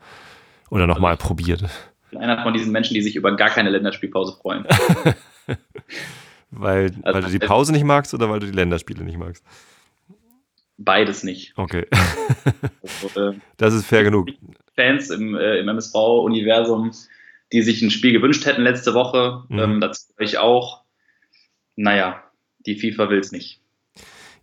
Oder 0.69 0.85
nochmal 0.85 1.13
also, 1.13 1.27
probiert? 1.27 1.63
Ich 1.63 2.09
bin 2.11 2.19
einer 2.19 2.43
von 2.43 2.53
diesen 2.53 2.71
Menschen, 2.71 2.93
die 2.93 3.01
sich 3.01 3.15
über 3.15 3.35
gar 3.35 3.49
keine 3.49 3.71
Länderspielpause 3.71 4.37
freuen. 4.39 4.65
weil, 6.51 6.91
also, 7.01 7.15
weil 7.15 7.21
du 7.23 7.29
die 7.29 7.39
Pause 7.39 7.71
nicht 7.71 7.83
magst 7.83 8.13
oder 8.13 8.29
weil 8.29 8.39
du 8.39 8.45
die 8.45 8.53
Länderspiele 8.53 9.03
nicht 9.03 9.17
magst? 9.17 9.43
Beides 10.77 11.23
nicht. 11.23 11.53
Okay. 11.57 11.87
also, 13.03 13.31
äh, 13.31 13.33
das 13.57 13.73
ist 13.73 13.85
fair 13.85 14.03
genug. 14.03 14.29
Fans 14.75 15.09
im, 15.09 15.35
äh, 15.35 15.59
im 15.59 15.67
MSV-Universum 15.67 16.91
die 17.51 17.61
sich 17.61 17.81
ein 17.81 17.91
Spiel 17.91 18.13
gewünscht 18.13 18.45
hätten 18.45 18.61
letzte 18.61 18.93
Woche. 18.93 19.43
Mhm. 19.49 19.59
Ähm, 19.59 19.81
dazu 19.81 20.13
ich 20.19 20.37
auch. 20.37 20.83
Naja, 21.75 22.23
die 22.65 22.75
FIFA 22.75 23.09
will 23.09 23.19
es 23.19 23.31
nicht. 23.31 23.61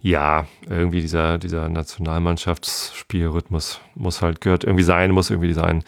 Ja, 0.01 0.47
irgendwie 0.69 1.01
dieser, 1.01 1.39
dieser 1.39 1.69
Nationalmannschaftsspielrhythmus 1.69 3.81
muss 3.95 4.23
halt, 4.23 4.41
gehört 4.41 4.65
irgendwie 4.65 4.85
sein, 4.85 5.11
muss 5.11 5.31
irgendwie 5.31 5.53
sein. 5.53 5.85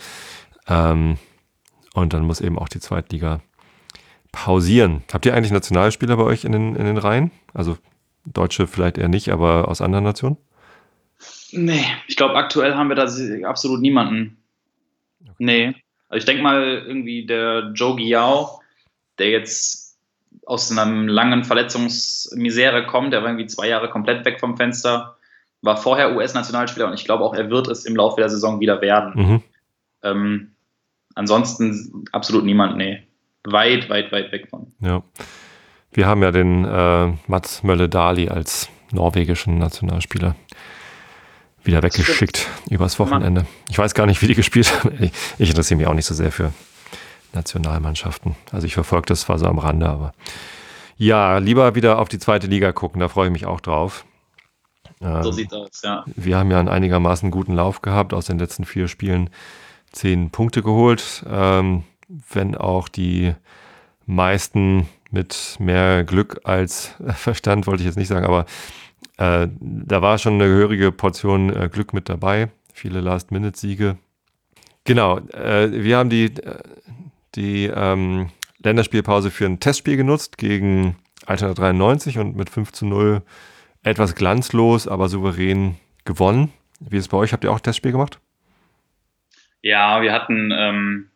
Ähm, 0.67 1.19
und 1.95 2.13
dann 2.13 2.25
muss 2.25 2.41
eben 2.41 2.59
auch 2.59 2.69
die 2.69 2.81
Zweitliga 2.81 3.41
pausieren. 4.33 5.03
Habt 5.13 5.27
ihr 5.27 5.35
eigentlich 5.35 5.53
Nationalspieler 5.53 6.17
bei 6.17 6.25
euch 6.25 6.45
in 6.45 6.53
den, 6.53 6.77
in 6.77 6.85
den 6.85 6.99
Reihen? 6.99 7.31
Also 7.55 7.79
Deutsche 8.25 8.67
vielleicht 8.67 8.99
eher 8.99 9.09
nicht, 9.09 9.31
aber 9.31 9.69
aus 9.69 9.81
anderen 9.81 10.05
Nationen? 10.05 10.37
Nee, 11.51 11.85
ich 12.07 12.17
glaube, 12.17 12.35
aktuell 12.35 12.75
haben 12.75 12.89
wir 12.89 12.97
da 12.97 13.09
absolut 13.49 13.81
niemanden. 13.81 14.37
Okay. 15.23 15.35
Nee. 15.39 15.75
Also 16.09 16.19
ich 16.19 16.25
denke 16.25 16.43
mal, 16.43 16.85
irgendwie 16.87 17.27
der 17.27 17.73
Joe 17.75 17.97
Giao, 17.97 18.61
der 19.19 19.31
jetzt 19.31 19.99
aus 20.47 20.71
einer 20.71 20.87
langen 20.87 21.45
Verletzungsmisere 21.45 22.87
kommt, 22.87 23.13
der 23.13 23.23
war 23.23 23.29
irgendwie 23.29 23.47
zwei 23.47 23.69
Jahre 23.69 23.91
komplett 23.91 24.25
weg 24.25 24.41
vom 24.41 24.57
Fenster, 24.57 25.17
war 25.61 25.77
vorher 25.77 26.17
US-Nationalspieler 26.17 26.87
und 26.87 26.95
ich 26.95 27.05
glaube 27.05 27.25
auch, 27.25 27.35
er 27.35 27.51
wird 27.51 27.69
es 27.69 27.85
im 27.85 27.97
Laufe 27.97 28.21
der 28.21 28.31
Saison 28.31 28.61
wieder 28.61 28.81
werden. 28.81 29.13
Mhm. 29.15 29.43
Ähm, 30.03 30.51
ansonsten 31.15 32.05
absolut 32.13 32.45
niemand, 32.45 32.77
nee. 32.77 33.03
Weit, 33.45 33.91
weit, 33.91 34.13
weit 34.13 34.33
weg 34.33 34.49
von. 34.49 34.73
Ja. 34.81 35.03
Wir 35.93 36.07
haben 36.07 36.23
ja 36.23 36.31
den 36.31 36.65
äh, 36.65 37.13
Mats 37.27 37.63
Mölle-Dali 37.63 38.29
als 38.29 38.69
norwegischen 38.93 39.59
Nationalspieler 39.59 40.37
wieder 41.69 41.83
weggeschickt 41.83 42.49
übers 42.71 42.99
Wochenende. 42.99 43.47
Ich 43.69 43.79
weiß 43.79 43.95
gar 43.95 44.07
nicht, 44.07 44.21
wie 44.23 44.27
die 44.27 44.35
gespielt 44.35 44.73
haben. 44.85 45.11
Ich 45.39 45.51
interessiere 45.51 45.79
mich 45.79 45.87
auch 45.87 45.95
nicht 45.95 46.07
so 46.07 46.15
sehr 46.15 46.33
für 46.33 46.53
Nationalmannschaften. 47.35 48.35
Also 48.51 48.67
ich 48.67 48.75
verfolge 48.75 49.07
das 49.07 49.21
zwar 49.21 49.39
so 49.39 49.47
am 49.47 49.59
Rande, 49.59 49.89
aber 49.89 50.13
Ja, 50.97 51.39
lieber 51.39 51.75
wieder 51.75 51.99
auf 51.99 52.09
die 52.09 52.19
zweite 52.19 52.47
Liga 52.47 52.73
gucken, 52.73 53.01
da 53.01 53.09
freue 53.09 53.27
ich 53.27 53.33
mich 53.33 53.47
auch 53.47 53.61
drauf. 53.61 54.07
Ähm, 55.01 55.23
so 55.23 55.31
sieht's 55.31 55.53
aus, 55.53 55.83
ja. 55.85 56.05
Wir 56.17 56.39
haben 56.39 56.51
ja 56.51 56.59
einen 56.59 56.71
einigermaßen 56.71 57.31
guten 57.31 57.55
Lauf 57.55 57.83
gehabt, 57.83 58.15
aus 58.15 58.27
den 58.27 58.39
letzten 58.39 58.65
vier 58.65 58.89
Spielen 58.89 59.31
zehn 59.93 60.31
Punkte 60.31 60.63
geholt, 60.63 61.25
ähm, 61.31 61.85
wenn 62.31 62.57
auch 62.57 62.89
die 62.89 63.35
meisten 64.07 64.89
mit 65.11 65.57
mehr 65.59 66.03
Glück 66.05 66.41
als 66.45 66.95
Verstand, 67.15 67.67
wollte 67.67 67.83
ich 67.83 67.87
jetzt 67.87 67.99
nicht 67.99 68.09
sagen, 68.09 68.25
aber 68.27 68.47
äh, 69.19 69.49
da 69.61 70.01
war 70.01 70.19
schon 70.19 70.35
eine 70.35 70.47
gehörige 70.47 70.93
Portion 70.93 71.55
äh, 71.55 71.69
Glück 71.69 71.93
mit 71.93 72.09
dabei. 72.09 72.51
Viele 72.73 73.01
Last-Minute-Siege. 73.01 73.99
Genau, 74.85 75.19
äh, 75.19 75.71
wir 75.71 75.99
haben 75.99 76.09
die, 76.09 76.27
äh, 76.27 76.63
die 77.35 77.67
ähm, 77.67 78.31
Länderspielpause 78.63 79.31
für 79.31 79.45
ein 79.45 79.61
Testspiel 79.61 79.97
genutzt 79.97 80.39
gegen 80.39 80.97
Altona 81.27 81.55
93 81.55 82.19
und 82.19 82.37
mit 82.37 82.49
5 82.49 82.73
zu 82.73 82.87
0 82.87 83.23
etwas 83.83 84.15
glanzlos, 84.15 84.87
aber 84.87 85.09
souverän 85.09 85.77
gewonnen. 86.05 86.53
Wie 86.81 86.97
ist 86.97 87.03
es 87.03 87.09
bei 87.09 87.17
euch? 87.17 87.33
Habt 87.33 87.45
ihr 87.45 87.51
auch 87.51 87.59
ein 87.59 87.63
Testspiel 87.63 87.93
gemacht? 87.93 88.21
Ja, 89.63 90.01
wir 90.01 90.13
hatten 90.13 90.53
ähm, 90.57 91.11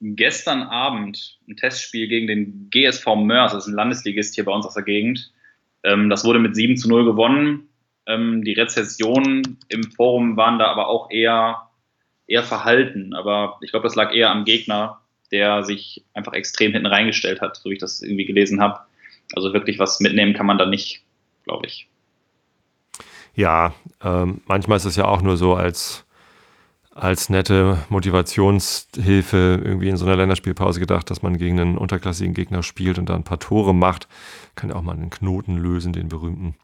gestern 0.00 0.62
Abend 0.62 1.38
ein 1.48 1.56
Testspiel 1.56 2.06
gegen 2.08 2.28
den 2.28 2.70
GSV 2.70 3.06
Mörs, 3.16 3.52
das 3.52 3.64
ist 3.66 3.72
ein 3.72 3.76
Landesligist 3.76 4.36
hier 4.36 4.44
bei 4.44 4.52
uns 4.52 4.66
aus 4.66 4.74
der 4.74 4.84
Gegend. 4.84 5.32
Ähm, 5.82 6.10
das 6.10 6.24
wurde 6.24 6.38
mit 6.38 6.54
7 6.54 6.76
zu 6.76 6.88
0 6.88 7.04
gewonnen. 7.04 7.68
Ähm, 8.06 8.42
die 8.44 8.54
Rezessionen 8.54 9.58
im 9.68 9.84
Forum 9.92 10.36
waren 10.36 10.58
da 10.58 10.66
aber 10.66 10.88
auch 10.88 11.10
eher, 11.10 11.70
eher 12.26 12.42
verhalten. 12.42 13.14
Aber 13.14 13.58
ich 13.60 13.70
glaube, 13.70 13.84
das 13.84 13.94
lag 13.94 14.12
eher 14.12 14.30
am 14.30 14.44
Gegner, 14.44 15.00
der 15.30 15.62
sich 15.62 16.04
einfach 16.14 16.32
extrem 16.32 16.72
hinten 16.72 16.86
reingestellt 16.86 17.40
hat, 17.40 17.56
so 17.56 17.70
wie 17.70 17.74
ich 17.74 17.80
das 17.80 18.02
irgendwie 18.02 18.26
gelesen 18.26 18.60
habe. 18.60 18.80
Also 19.34 19.52
wirklich 19.52 19.78
was 19.78 20.00
mitnehmen 20.00 20.34
kann 20.34 20.46
man 20.46 20.58
da 20.58 20.66
nicht, 20.66 21.02
glaube 21.44 21.66
ich. 21.66 21.88
Ja, 23.34 23.72
ähm, 24.02 24.40
manchmal 24.46 24.76
ist 24.76 24.86
es 24.86 24.96
ja 24.96 25.04
auch 25.06 25.22
nur 25.22 25.36
so 25.36 25.54
als, 25.54 26.04
als 27.00 27.30
nette 27.30 27.78
Motivationshilfe 27.88 29.60
irgendwie 29.64 29.88
in 29.88 29.96
so 29.96 30.04
einer 30.04 30.16
Länderspielpause 30.16 30.80
gedacht, 30.80 31.10
dass 31.10 31.22
man 31.22 31.38
gegen 31.38 31.58
einen 31.58 31.78
unterklassigen 31.78 32.34
Gegner 32.34 32.62
spielt 32.62 32.98
und 32.98 33.08
da 33.08 33.14
ein 33.14 33.24
paar 33.24 33.38
Tore 33.38 33.74
macht. 33.74 34.06
Kann 34.54 34.68
ja 34.68 34.76
auch 34.76 34.82
mal 34.82 34.92
einen 34.92 35.08
Knoten 35.08 35.56
lösen, 35.56 35.94
den 35.94 36.08
berühmten. 36.08 36.56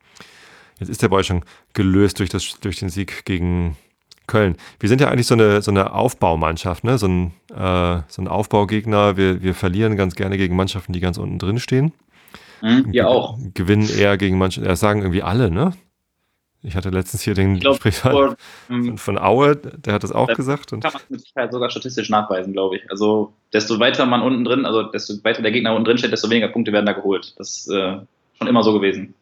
Jetzt 0.79 0.91
ist 0.91 1.01
der 1.01 1.09
bei 1.09 1.17
euch 1.17 1.27
schon 1.27 1.43
gelöst 1.73 2.19
durch, 2.19 2.29
das, 2.29 2.61
durch 2.61 2.79
den 2.79 2.91
Sieg 2.91 3.25
gegen 3.25 3.79
Köln. 4.27 4.57
Wir 4.79 4.91
sind 4.91 5.01
ja 5.01 5.09
eigentlich 5.09 5.27
so 5.27 5.35
eine, 5.35 5.63
so 5.63 5.71
eine 5.71 5.95
Aufbaumannschaft, 5.95 6.85
ne? 6.85 6.99
so, 6.99 7.07
ein, 7.09 7.33
äh, 7.51 8.03
so 8.07 8.21
ein 8.21 8.29
Aufbaugegner. 8.29 9.17
Wir, 9.17 9.43
wir 9.43 9.55
verlieren 9.55 9.97
ganz 9.97 10.17
gerne 10.17 10.37
gegen 10.37 10.55
Mannschaften, 10.55 10.93
die 10.93 11.01
ganz 11.01 11.17
unten 11.17 11.39
drin 11.39 11.59
stehen. 11.59 11.93
Mhm, 12.61 12.93
wir 12.93 13.09
auch. 13.09 13.39
Gewinnen 13.55 13.89
eher 13.89 14.19
gegen 14.19 14.37
Mannschaften, 14.37 14.69
das 14.69 14.81
sagen 14.81 15.01
irgendwie 15.01 15.23
alle, 15.23 15.51
ne? 15.51 15.73
Ich 16.67 16.75
hatte 16.75 16.91
letztens 16.91 17.23
hier 17.23 17.35
den 17.35 17.61
glaub, 17.61 17.77
Sprecher 17.77 18.37
von, 18.67 18.99
von, 18.99 19.19
Aue, 19.19 19.55
der 19.55 19.95
hat 19.95 20.03
das 20.03 20.11
auch 20.11 20.27
gesagt. 20.27 20.73
Und 20.73 20.83
kann 20.83 20.95
man 20.95 21.03
mit 21.09 21.21
Sicherheit 21.21 21.53
sogar 21.53 21.71
statistisch 21.71 22.11
nachweisen, 22.11 22.53
glaube 22.53 22.77
ich. 22.77 22.91
Also 22.91 23.33
desto 23.53 23.79
weiter 23.79 24.05
man 24.05 24.21
unten 24.21 24.43
drin, 24.43 24.67
also 24.67 24.83
desto 24.83 25.15
weiter 25.23 25.43
der 25.43 25.53
Gegner 25.53 25.71
unten 25.73 25.85
drin 25.85 25.99
steht, 25.99 26.11
desto 26.11 26.29
weniger 26.29 26.49
Punkte 26.49 26.73
werden 26.73 26.85
da 26.85 26.93
geholt. 26.93 27.35
Das 27.39 27.51
ist 27.51 27.71
äh, 27.71 28.01
schon 28.37 28.49
immer 28.49 28.65
so 28.65 28.73
gewesen. 28.73 29.15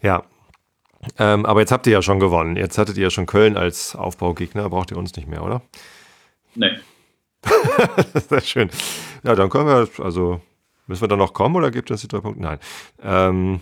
Ja. 0.00 0.22
Ähm, 1.18 1.44
aber 1.44 1.58
jetzt 1.58 1.72
habt 1.72 1.88
ihr 1.88 1.92
ja 1.92 2.02
schon 2.02 2.20
gewonnen. 2.20 2.54
Jetzt 2.54 2.78
hattet 2.78 2.96
ihr 2.96 3.04
ja 3.04 3.10
schon 3.10 3.26
Köln 3.26 3.56
als 3.56 3.96
Aufbaugegner. 3.96 4.70
Braucht 4.70 4.92
ihr 4.92 4.96
uns 4.96 5.16
nicht 5.16 5.26
mehr, 5.26 5.42
oder? 5.42 5.62
Nee. 6.54 6.78
Sehr 8.28 8.42
schön. 8.42 8.70
Ja, 9.24 9.34
dann 9.34 9.50
können 9.50 9.66
wir, 9.66 9.88
also 10.04 10.40
müssen 10.86 11.02
wir 11.02 11.08
da 11.08 11.16
noch 11.16 11.32
kommen 11.32 11.56
oder 11.56 11.72
gibt 11.72 11.90
es 11.90 12.02
die 12.02 12.08
drei 12.08 12.20
Punkte? 12.20 12.42
Nein. 12.42 12.60
Ähm, 13.02 13.60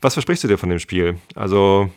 was 0.00 0.14
versprichst 0.14 0.44
du 0.44 0.48
dir 0.48 0.58
von 0.58 0.68
dem 0.68 0.78
Spiel? 0.78 1.18
Also 1.34 1.90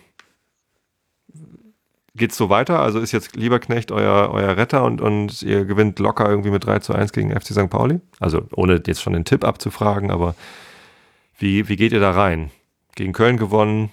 geht 2.18 2.32
es 2.32 2.38
so 2.38 2.50
weiter? 2.50 2.80
Also 2.80 3.00
ist 3.00 3.12
jetzt 3.12 3.36
Lieberknecht 3.36 3.92
euer, 3.92 4.32
euer 4.32 4.58
Retter 4.58 4.84
und, 4.84 5.00
und 5.02 5.42
ihr 5.44 5.66
gewinnt 5.66 6.00
locker 6.00 6.30
irgendwie 6.30 6.50
mit 6.50 6.66
3 6.66 6.80
zu 6.80 6.94
1 6.94 7.14
gegen 7.14 7.32
FC 7.32 7.48
St. 7.54 7.70
Pauli? 7.70 8.02
Also 8.20 8.48
ohne 8.56 8.82
jetzt 8.86 9.02
schon 9.02 9.14
den 9.14 9.26
Tipp 9.26 9.44
abzufragen, 9.44 10.12
aber 10.12 10.36
wie, 11.38 11.70
wie 11.70 11.76
geht 11.76 11.94
ihr 11.94 12.00
da 12.00 12.12
rein? 12.12 12.52
Gegen 12.96 13.14
Köln 13.14 13.38
gewonnen, 13.38 13.92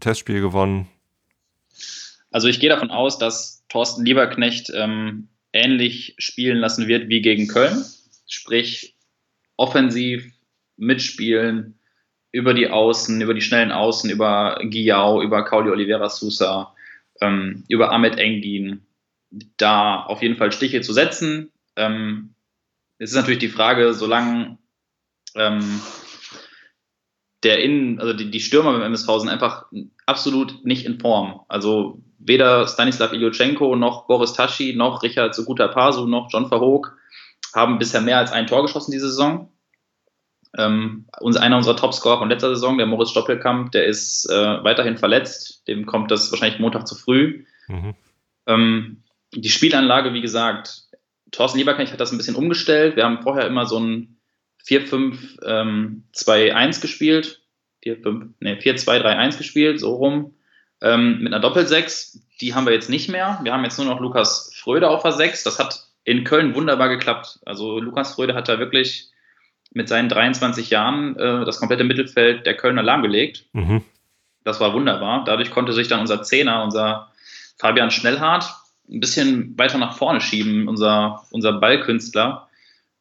Testspiel 0.00 0.40
gewonnen? 0.40 0.88
Also 2.30 2.48
ich 2.48 2.60
gehe 2.60 2.70
davon 2.70 2.90
aus, 2.90 3.18
dass 3.18 3.64
Thorsten 3.68 4.04
Lieberknecht 4.04 4.72
ähm, 4.74 5.28
ähnlich 5.52 6.14
spielen 6.18 6.56
lassen 6.56 6.88
wird 6.88 7.08
wie 7.08 7.20
gegen 7.20 7.48
Köln. 7.48 7.84
Sprich, 8.26 8.96
offensiv 9.56 10.32
mitspielen, 10.76 11.78
über 12.32 12.54
die 12.54 12.70
Außen, 12.70 13.20
über 13.20 13.34
die 13.34 13.40
schnellen 13.40 13.72
Außen, 13.72 14.08
über 14.08 14.60
Giao, 14.70 15.20
über 15.20 15.44
Cauli 15.44 15.70
Oliveira 15.70 16.08
Sousa, 16.08 16.74
ähm, 17.20 17.64
über 17.68 17.92
Ahmed 17.92 18.18
Engin 18.18 18.86
da 19.56 20.02
auf 20.02 20.22
jeden 20.22 20.36
Fall 20.36 20.52
Stiche 20.52 20.80
zu 20.80 20.92
setzen. 20.92 21.52
Ähm, 21.76 22.34
es 22.98 23.10
ist 23.10 23.16
natürlich 23.16 23.38
die 23.38 23.48
Frage, 23.48 23.94
solange 23.94 24.58
ähm, 25.34 25.80
der 27.42 27.62
Innen, 27.62 28.00
also 28.00 28.12
die, 28.12 28.30
die 28.30 28.40
Stürmer 28.40 28.72
beim 28.72 28.82
MSV 28.82 29.06
sind 29.20 29.28
einfach 29.28 29.66
absolut 30.06 30.64
nicht 30.64 30.84
in 30.84 31.00
Form. 31.00 31.40
Also 31.48 32.02
weder 32.18 32.66
Stanislav 32.66 33.12
Ilyuchenko 33.12 33.76
noch 33.76 34.06
Boris 34.06 34.34
Taschi 34.34 34.74
noch 34.74 35.02
Richard 35.02 35.34
Suguta 35.34 35.68
Pasu 35.68 36.06
noch 36.06 36.28
John 36.30 36.48
Verhoog 36.48 36.96
haben 37.54 37.78
bisher 37.78 38.00
mehr 38.00 38.18
als 38.18 38.32
ein 38.32 38.46
Tor 38.46 38.62
geschossen 38.62 38.92
diese 38.92 39.08
Saison. 39.08 39.50
Ähm, 40.56 41.06
einer 41.38 41.56
unserer 41.56 41.76
Topscorer 41.76 42.18
von 42.18 42.28
letzter 42.28 42.48
Saison, 42.48 42.76
der 42.76 42.86
Moritz 42.86 43.10
Stoppelkamp, 43.10 43.70
der 43.72 43.86
ist 43.86 44.28
äh, 44.30 44.64
weiterhin 44.64 44.96
verletzt. 44.96 45.66
Dem 45.68 45.86
kommt 45.86 46.10
das 46.10 46.30
wahrscheinlich 46.32 46.58
Montag 46.58 46.88
zu 46.88 46.96
früh. 46.96 47.44
Mhm. 47.68 47.94
Ähm, 48.46 49.02
die 49.32 49.48
Spielanlage, 49.48 50.12
wie 50.12 50.20
gesagt, 50.20 50.88
Thorsten 51.30 51.58
Lieberknecht 51.58 51.92
hat 51.92 52.00
das 52.00 52.10
ein 52.10 52.18
bisschen 52.18 52.34
umgestellt. 52.34 52.96
Wir 52.96 53.04
haben 53.04 53.22
vorher 53.22 53.46
immer 53.46 53.66
so 53.66 53.78
ein 53.78 54.16
4-5-2-1 54.66 55.44
ähm, 55.46 56.80
gespielt. 56.80 57.42
4-5, 57.84 58.30
nee, 58.40 58.54
4-2-3-1 58.54 59.38
gespielt, 59.38 59.80
so 59.80 59.94
rum. 59.94 60.34
Ähm, 60.82 61.20
mit 61.20 61.32
einer 61.32 61.40
Doppel-6. 61.40 62.18
Die 62.40 62.54
haben 62.54 62.66
wir 62.66 62.72
jetzt 62.72 62.90
nicht 62.90 63.08
mehr. 63.08 63.38
Wir 63.42 63.52
haben 63.52 63.64
jetzt 63.64 63.78
nur 63.78 63.86
noch 63.86 64.00
Lukas 64.00 64.52
Fröde 64.54 64.88
auf 64.88 65.02
der 65.02 65.12
6. 65.12 65.44
Das 65.44 65.58
hat 65.58 65.86
in 66.04 66.24
Köln 66.24 66.54
wunderbar 66.54 66.88
geklappt. 66.88 67.38
Also 67.46 67.78
Lukas 67.78 68.14
Fröde 68.14 68.34
hat 68.34 68.48
da 68.48 68.58
wirklich 68.58 69.10
mit 69.72 69.88
seinen 69.88 70.08
23 70.08 70.70
Jahren 70.70 71.16
äh, 71.16 71.44
das 71.44 71.58
komplette 71.58 71.84
Mittelfeld 71.84 72.46
der 72.46 72.56
Kölner 72.56 72.82
lahmgelegt. 72.82 73.46
Mhm. 73.52 73.82
Das 74.44 74.60
war 74.60 74.72
wunderbar. 74.72 75.24
Dadurch 75.24 75.50
konnte 75.50 75.72
sich 75.72 75.88
dann 75.88 76.00
unser 76.00 76.22
Zehner, 76.22 76.64
unser 76.64 77.10
Fabian 77.58 77.90
Schnellhardt, 77.90 78.54
ein 78.88 79.00
bisschen 79.00 79.56
weiter 79.58 79.78
nach 79.78 79.96
vorne 79.96 80.20
schieben, 80.20 80.66
unser, 80.66 81.24
unser 81.30 81.52
Ballkünstler. 81.52 82.48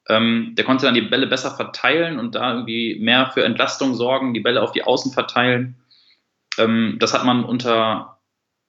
Ähm, 0.08 0.54
der 0.56 0.66
konnte 0.66 0.86
dann 0.86 0.96
die 0.96 1.02
Bälle 1.02 1.28
besser 1.28 1.52
verteilen 1.52 2.20
und 2.20 2.36
da 2.36 2.54
irgendwie 2.54 3.00
mehr 3.00 3.32
für 3.34 3.44
Entlastung 3.44 3.96
sorgen, 3.96 4.34
die 4.34 4.40
Bälle 4.40 4.62
auf 4.62 4.72
die 4.72 4.84
Außen 4.84 5.12
verteilen. 5.12 5.76
Ähm, 6.58 6.98
das 7.00 7.14
hat 7.14 7.26
man 7.26 7.44
unter 7.44 8.20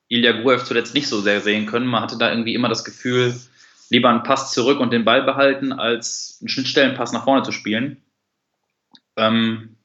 Ilya 0.08 0.32
Gruev 0.32 0.64
zuletzt 0.64 0.94
nicht 0.94 1.08
so 1.08 1.20
sehr 1.20 1.40
sehen 1.40 1.66
können. 1.66 1.86
Man 1.86 2.02
hatte 2.02 2.18
da 2.18 2.30
irgendwie 2.30 2.54
immer 2.54 2.68
das 2.68 2.84
Gefühl, 2.84 3.34
lieber 3.90 4.08
einen 4.08 4.22
Pass 4.22 4.52
zurück 4.52 4.80
und 4.80 4.92
den 4.92 5.04
Ball 5.04 5.22
behalten, 5.22 5.72
als 5.72 6.38
einen 6.40 6.48
Schnittstellenpass 6.48 7.12
nach 7.12 7.24
vorne 7.24 7.42
zu 7.42 7.52
spielen. 7.52 8.02
Ähm, 9.16 9.76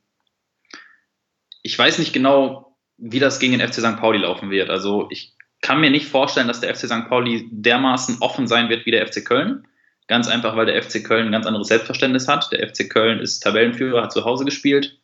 ich 1.63 1.77
weiß 1.77 1.97
nicht 1.97 2.13
genau, 2.13 2.77
wie 2.97 3.19
das 3.19 3.39
gegen 3.39 3.57
den 3.57 3.67
FC 3.67 3.81
St. 3.81 3.97
Pauli 3.97 4.19
laufen 4.19 4.51
wird. 4.51 4.69
Also 4.69 5.07
ich 5.09 5.33
kann 5.61 5.81
mir 5.81 5.89
nicht 5.89 6.07
vorstellen, 6.07 6.47
dass 6.47 6.61
der 6.61 6.73
FC 6.73 6.85
St. 6.85 7.09
Pauli 7.09 7.49
dermaßen 7.51 8.17
offen 8.21 8.47
sein 8.47 8.69
wird 8.69 8.85
wie 8.85 8.91
der 8.91 9.05
FC 9.05 9.25
Köln. 9.25 9.67
Ganz 10.07 10.27
einfach, 10.27 10.55
weil 10.55 10.67
der 10.67 10.81
FC 10.81 11.03
Köln 11.03 11.25
ein 11.25 11.31
ganz 11.31 11.47
anderes 11.47 11.67
Selbstverständnis 11.67 12.27
hat. 12.27 12.51
Der 12.51 12.69
FC 12.69 12.87
Köln 12.87 13.19
ist 13.19 13.39
Tabellenführer, 13.39 14.03
hat 14.03 14.13
zu 14.13 14.23
Hause 14.23 14.45
gespielt. 14.45 14.99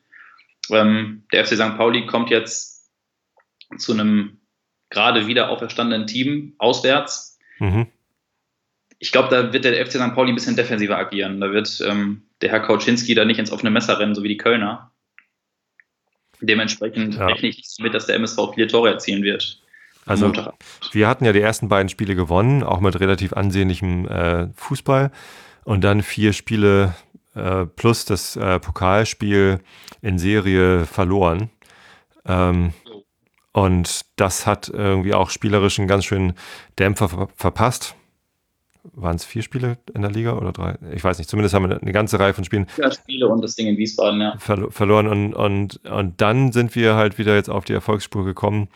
Ähm, 0.69 1.23
der 1.33 1.43
FC 1.43 1.55
St. 1.55 1.75
Pauli 1.75 2.05
kommt 2.05 2.29
jetzt 2.29 2.91
zu 3.77 3.93
einem 3.93 4.37
gerade 4.91 5.25
wieder 5.25 5.49
auferstandenen 5.49 6.05
Team 6.05 6.53
auswärts. 6.59 7.39
Mhm 7.57 7.87
ich 9.01 9.11
glaube, 9.11 9.29
da 9.29 9.51
wird 9.51 9.65
der 9.65 9.83
FC 9.83 9.93
St. 9.93 10.13
Pauli 10.13 10.31
ein 10.31 10.35
bisschen 10.35 10.55
defensiver 10.55 10.95
agieren. 10.95 11.41
Da 11.41 11.51
wird 11.51 11.83
ähm, 11.89 12.21
der 12.41 12.51
Herr 12.51 12.59
Kauczynski 12.59 13.15
da 13.15 13.25
nicht 13.25 13.39
ins 13.39 13.51
offene 13.51 13.71
Messer 13.71 13.99
rennen, 13.99 14.13
so 14.13 14.21
wie 14.21 14.27
die 14.27 14.37
Kölner. 14.37 14.91
Dementsprechend 16.39 17.15
ja. 17.15 17.25
rechne 17.25 17.49
ich 17.49 17.63
mit, 17.79 17.95
dass 17.95 18.05
der 18.05 18.15
MSV 18.17 18.53
viele 18.53 18.67
Tore 18.67 18.91
erzielen 18.91 19.23
wird. 19.23 19.59
Also 20.05 20.31
wir 20.91 21.07
hatten 21.07 21.25
ja 21.25 21.33
die 21.33 21.41
ersten 21.41 21.67
beiden 21.67 21.89
Spiele 21.89 22.15
gewonnen, 22.15 22.61
auch 22.61 22.79
mit 22.79 22.99
relativ 22.99 23.33
ansehnlichem 23.33 24.07
äh, 24.07 24.49
Fußball. 24.53 25.11
Und 25.63 25.83
dann 25.83 26.03
vier 26.03 26.31
Spiele 26.33 26.93
äh, 27.33 27.65
plus 27.65 28.05
das 28.05 28.35
äh, 28.35 28.59
Pokalspiel 28.59 29.61
in 30.03 30.19
Serie 30.19 30.85
verloren. 30.85 31.49
Ähm, 32.25 32.73
und 33.51 34.01
das 34.15 34.45
hat 34.45 34.69
irgendwie 34.69 35.15
auch 35.15 35.31
spielerisch 35.31 35.79
einen 35.79 35.87
ganz 35.87 36.05
schönen 36.05 36.33
Dämpfer 36.77 37.09
ver 37.09 37.29
verpasst 37.35 37.95
waren 38.93 39.15
es 39.15 39.25
vier 39.25 39.41
Spiele 39.41 39.77
in 39.93 40.01
der 40.01 40.11
Liga 40.11 40.33
oder 40.33 40.51
drei? 40.51 40.77
Ich 40.93 41.03
weiß 41.03 41.17
nicht, 41.17 41.29
zumindest 41.29 41.53
haben 41.53 41.69
wir 41.69 41.81
eine 41.81 41.91
ganze 41.91 42.19
Reihe 42.19 42.33
von 42.33 42.43
Spielen. 42.43 42.67
Ja, 42.77 42.91
Spiele 42.91 43.27
und 43.27 43.41
das 43.43 43.55
Ding 43.55 43.67
in 43.67 43.77
Wiesbaden, 43.77 44.21
ja. 44.21 44.35
Ver 44.37 44.71
verloren 44.71 45.07
und, 45.07 45.33
und, 45.33 45.85
und 45.85 46.21
dann 46.21 46.51
sind 46.51 46.75
wir 46.75 46.95
halt 46.95 47.17
wieder 47.17 47.35
jetzt 47.35 47.49
auf 47.49 47.65
die 47.65 47.73
Erfolgsspur 47.73 48.25
gekommen 48.25 48.69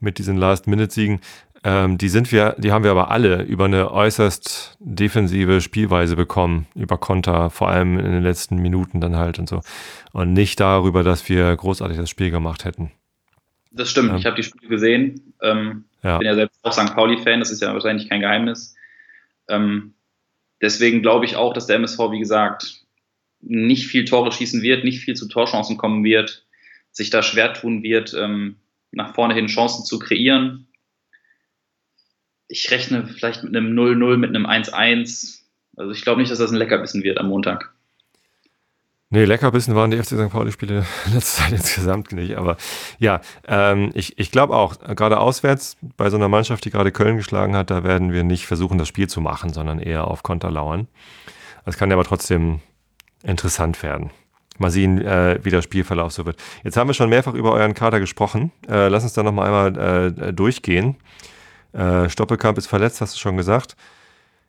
mit 0.00 0.18
diesen 0.18 0.36
Last-Minute-Siegen. 0.36 1.20
Ähm, 1.66 1.96
die 1.96 2.08
sind 2.08 2.30
wir, 2.30 2.56
die 2.58 2.72
haben 2.72 2.84
wir 2.84 2.90
aber 2.90 3.10
alle 3.10 3.42
über 3.42 3.64
eine 3.64 3.90
äußerst 3.90 4.76
defensive 4.80 5.62
Spielweise 5.62 6.14
bekommen, 6.14 6.66
über 6.74 6.98
Konter, 6.98 7.48
vor 7.48 7.68
allem 7.68 7.98
in 7.98 8.12
den 8.12 8.22
letzten 8.22 8.56
Minuten 8.56 9.00
dann 9.00 9.16
halt 9.16 9.38
und 9.38 9.48
so. 9.48 9.62
Und 10.12 10.34
nicht 10.34 10.60
darüber, 10.60 11.02
dass 11.02 11.26
wir 11.28 11.56
großartig 11.56 11.96
das 11.96 12.10
Spiel 12.10 12.30
gemacht 12.30 12.66
hätten. 12.66 12.92
Das 13.72 13.90
stimmt, 13.90 14.10
ähm, 14.10 14.16
ich 14.16 14.26
habe 14.26 14.36
die 14.36 14.42
Spiele 14.42 14.68
gesehen. 14.68 15.34
Ähm, 15.42 15.84
ja. 16.02 16.18
bin 16.18 16.26
ja 16.26 16.34
selbst 16.34 16.58
auch 16.62 16.72
St. 16.72 16.94
Pauli-Fan, 16.94 17.40
das 17.40 17.50
ist 17.50 17.62
ja 17.62 17.72
wahrscheinlich 17.72 18.10
kein 18.10 18.20
Geheimnis. 18.20 18.74
Ähm, 19.48 19.94
deswegen 20.60 21.02
glaube 21.02 21.24
ich 21.24 21.36
auch, 21.36 21.52
dass 21.52 21.66
der 21.66 21.76
MSV, 21.76 21.98
wie 22.10 22.20
gesagt, 22.20 22.84
nicht 23.40 23.86
viel 23.86 24.04
Tore 24.04 24.32
schießen 24.32 24.62
wird, 24.62 24.84
nicht 24.84 25.00
viel 25.00 25.14
zu 25.14 25.28
Torchancen 25.28 25.76
kommen 25.76 26.04
wird, 26.04 26.46
sich 26.92 27.10
da 27.10 27.22
schwer 27.22 27.52
tun 27.52 27.82
wird, 27.82 28.14
ähm, 28.14 28.56
nach 28.90 29.14
vorne 29.14 29.34
hin 29.34 29.48
Chancen 29.48 29.84
zu 29.84 29.98
kreieren 29.98 30.68
ich 32.48 32.70
rechne 32.70 33.06
vielleicht 33.06 33.42
mit 33.42 33.56
einem 33.56 33.74
0-0, 33.74 34.16
mit 34.16 34.30
einem 34.30 34.46
1-1. 34.46 35.42
Also 35.76 35.92
ich 35.92 36.02
glaube 36.02 36.20
nicht, 36.20 36.30
dass 36.30 36.38
das 36.38 36.50
ein 36.50 36.56
Leckerbissen 36.56 37.02
wird 37.02 37.18
am 37.18 37.28
Montag. 37.28 37.73
Nee, 39.14 39.26
Leckerbissen 39.26 39.76
waren 39.76 39.92
die 39.92 39.96
FC 39.96 40.16
St. 40.16 40.28
Pauli-Spiele 40.28 40.84
letzte 41.12 41.42
Zeit 41.42 41.52
insgesamt 41.52 42.10
nicht. 42.10 42.36
Aber 42.36 42.56
ja, 42.98 43.20
ähm, 43.46 43.92
ich, 43.94 44.18
ich 44.18 44.32
glaube 44.32 44.56
auch, 44.56 44.76
gerade 44.80 45.20
auswärts 45.20 45.76
bei 45.96 46.10
so 46.10 46.16
einer 46.16 46.26
Mannschaft, 46.26 46.64
die 46.64 46.72
gerade 46.72 46.90
Köln 46.90 47.16
geschlagen 47.16 47.54
hat, 47.54 47.70
da 47.70 47.84
werden 47.84 48.12
wir 48.12 48.24
nicht 48.24 48.44
versuchen, 48.44 48.76
das 48.76 48.88
Spiel 48.88 49.08
zu 49.08 49.20
machen, 49.20 49.52
sondern 49.52 49.78
eher 49.78 50.08
auf 50.08 50.24
Konter 50.24 50.50
lauern. 50.50 50.88
Das 51.64 51.76
kann 51.76 51.90
ja 51.90 51.94
aber 51.94 52.02
trotzdem 52.02 52.58
interessant 53.22 53.84
werden. 53.84 54.10
Mal 54.58 54.72
sehen, 54.72 55.00
äh, 55.00 55.38
wie 55.44 55.50
der 55.50 55.62
Spielverlauf 55.62 56.10
so 56.10 56.26
wird. 56.26 56.42
Jetzt 56.64 56.76
haben 56.76 56.88
wir 56.88 56.94
schon 56.94 57.08
mehrfach 57.08 57.34
über 57.34 57.52
euren 57.52 57.74
Kader 57.74 58.00
gesprochen. 58.00 58.50
Äh, 58.68 58.88
lass 58.88 59.04
uns 59.04 59.12
da 59.12 59.22
nochmal 59.22 59.46
einmal 59.46 60.18
äh, 60.18 60.32
durchgehen. 60.32 60.96
Äh, 61.72 62.08
Stoppelkamp 62.08 62.58
ist 62.58 62.66
verletzt, 62.66 63.00
hast 63.00 63.14
du 63.14 63.20
schon 63.20 63.36
gesagt. 63.36 63.76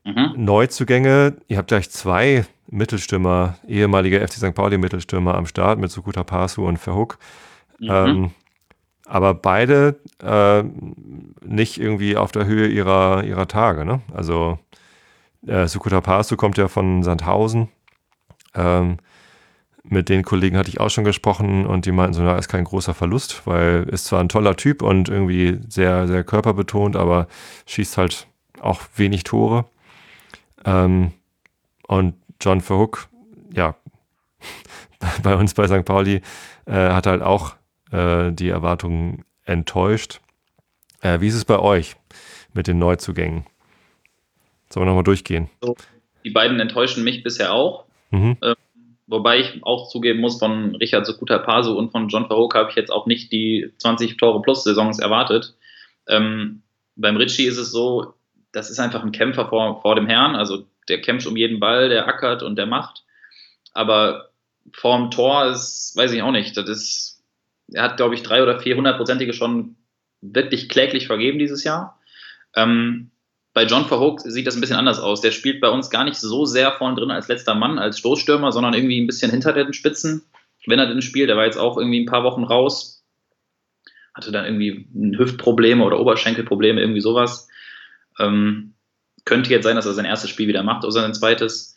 Mhm. 0.06 0.34
Neuzugänge, 0.38 1.36
ihr 1.48 1.58
habt 1.58 1.70
gleich 1.70 1.90
zwei 1.90 2.46
Mittelstürmer, 2.68 3.58
ehemalige 3.68 4.26
FC 4.26 4.34
St. 4.34 4.54
Pauli 4.54 4.78
Mittelstürmer 4.78 5.36
am 5.36 5.48
Start 5.48 5.80
mit 5.80 5.92
Sukuta 5.92 6.24
Pasu 6.24 6.66
und 6.68 6.78
Verhook. 6.78 7.18
Mhm. 7.80 7.90
Ähm, 7.90 8.32
aber 9.06 9.34
beide 9.34 10.00
äh, 10.24 10.64
nicht 11.44 11.80
irgendwie 11.80 12.18
auf 12.18 12.32
der 12.32 12.46
Höhe 12.46 12.68
ihrer, 12.68 13.24
ihrer 13.24 13.48
Tage. 13.48 13.86
Ne? 13.86 14.02
Also 14.14 14.60
äh, 15.46 15.68
Sukuta 15.68 16.02
Pasu 16.02 16.38
kommt 16.38 16.58
ja 16.58 16.68
von 16.68 17.04
Sandhausen. 17.04 17.70
Ähm, 18.54 18.98
mit 19.84 20.10
den 20.10 20.24
Kollegen 20.24 20.58
hatte 20.58 20.70
ich 20.70 20.80
auch 20.80 20.90
schon 20.90 21.04
gesprochen 21.04 21.66
und 21.66 21.86
die 21.86 21.92
meinten 21.92 22.14
so, 22.14 22.24
na, 22.24 22.38
ist 22.38 22.48
kein 22.48 22.64
großer 22.64 22.96
Verlust, 22.96 23.44
weil 23.46 23.84
ist 23.84 24.06
zwar 24.06 24.20
ein 24.20 24.30
toller 24.30 24.56
Typ 24.56 24.82
und 24.82 25.10
irgendwie 25.10 25.60
sehr, 25.68 26.08
sehr 26.08 26.24
körperbetont, 26.24 26.96
aber 26.96 27.28
schießt 27.68 27.98
halt 27.98 28.28
auch 28.60 28.82
wenig 28.96 29.24
Tore. 29.24 29.66
Ähm, 30.66 31.12
und 31.88 32.16
John 32.42 32.62
Verhook, 32.62 33.08
ja, 33.54 33.76
bei 35.24 35.36
uns 35.36 35.54
bei 35.54 35.68
St. 35.68 35.86
Pauli 35.86 36.22
äh, 36.66 36.72
hat 36.72 37.08
halt 37.08 37.22
auch 37.22 37.56
äh, 37.92 38.32
die 38.32 38.50
Erwartungen 38.50 39.24
enttäuscht. 39.46 40.20
Äh, 41.02 41.22
wie 41.22 41.28
ist 41.28 41.36
es 41.36 41.46
bei 41.46 41.60
euch 41.60 41.96
mit 42.54 42.68
den 42.68 42.80
Neuzugängen? 42.80 43.46
Sollen 44.70 44.86
wir 44.86 44.90
nochmal 44.90 45.04
durchgehen? 45.04 45.50
Die 46.24 46.32
beiden 46.32 46.60
enttäuschen 46.60 47.04
mich 47.04 47.24
bisher 47.24 47.54
auch. 47.54 47.86
Mhm. 48.10 48.38
Ähm, 48.42 48.56
Wobei 49.08 49.40
ich 49.40 49.64
auch 49.64 49.90
zugeben 49.90 50.20
muss, 50.20 50.40
von 50.40 50.76
Richard 50.78 51.06
Sokuta 51.06 51.38
Paso 51.38 51.78
und 51.78 51.92
von 51.92 52.10
John 52.10 52.26
Verhoek 52.26 52.56
habe 52.56 52.72
ich 52.72 52.76
jetzt 52.76 52.92
auch 52.92 53.06
nicht 53.06 53.32
die 53.32 53.72
20 53.78 54.18
Tore 54.18 54.42
plus 54.42 54.64
Saisons 54.64 55.00
erwartet. 55.00 55.56
Ähm, 56.08 56.64
beim 56.96 57.16
Ritchie 57.16 57.46
ist 57.46 57.58
es 57.58 57.72
so, 57.72 58.16
das 58.56 58.70
ist 58.70 58.80
einfach 58.80 59.04
ein 59.04 59.12
Kämpfer 59.12 59.50
vor, 59.50 59.82
vor 59.82 59.96
dem 59.96 60.08
Herrn. 60.08 60.36
Also 60.36 60.66
der 60.88 61.02
kämpft 61.02 61.28
um 61.28 61.36
jeden 61.36 61.60
Ball, 61.60 61.90
der 61.90 62.08
ackert 62.08 62.42
und 62.42 62.56
der 62.56 62.66
macht. 62.66 63.04
Aber 63.74 64.30
vorm 64.72 65.12
Tor 65.12 65.48
ist, 65.48 65.94
weiß 65.96 66.14
ich 66.14 66.22
auch 66.22 66.32
nicht, 66.32 66.56
das 66.56 66.70
ist, 66.70 67.24
er 67.74 67.84
hat, 67.84 67.98
glaube 67.98 68.16
ich, 68.16 68.24
drei 68.24 68.42
oder 68.42 68.60
vier 68.60 68.78
hundertprozentige 68.78 69.34
schon 69.34 69.76
wirklich 70.22 70.70
kläglich 70.70 71.08
vergeben 71.08 71.38
dieses 71.38 71.64
Jahr. 71.66 72.00
Ähm, 72.56 73.12
bei 73.54 73.66
John 73.66 73.86
Verhoek 73.86 74.22
sieht 74.22 74.48
das 74.48 74.56
ein 74.56 74.62
bisschen 74.62 74.78
anders 74.78 75.00
aus. 75.00 75.22
Der 75.22 75.32
spielt 75.32 75.60
bei 75.60 75.70
uns 75.70 75.90
gar 75.90 76.06
nicht 76.06 76.18
so 76.18 76.46
sehr 76.46 76.72
vorne 76.72 76.96
drin 76.96 77.12
als 77.12 77.28
letzter 77.28 77.56
Mann, 77.56 77.78
als 77.78 78.00
Stoßstürmer, 78.00 78.52
sondern 78.54 78.74
irgendwie 78.74 79.02
ein 79.02 79.08
bisschen 79.08 79.32
hinter 79.32 79.52
den 79.52 79.74
Spitzen, 79.74 80.24
wenn 80.66 80.80
er 80.80 80.88
denn 80.88 81.02
spielt. 81.02 81.30
Der 81.30 81.38
war 81.38 81.46
jetzt 81.46 81.58
auch 81.58 81.78
irgendwie 81.78 82.02
ein 82.02 82.08
paar 82.08 82.24
Wochen 82.24 82.44
raus, 82.44 83.04
hatte 84.14 84.32
dann 84.32 84.46
irgendwie 84.46 84.88
Hüftprobleme 85.18 85.84
oder 85.84 86.00
Oberschenkelprobleme, 86.00 86.80
irgendwie 86.80 87.02
sowas. 87.02 87.50
Ähm, 88.20 88.76
könnte 89.26 89.50
jetzt 89.50 89.64
sein, 89.64 89.76
dass 89.76 89.86
er 89.86 89.94
sein 89.94 90.06
erstes 90.06 90.30
Spiel 90.30 90.48
wieder 90.48 90.64
macht 90.64 90.84
oder 90.84 90.92
sein 90.92 91.14
zweites. 91.14 91.76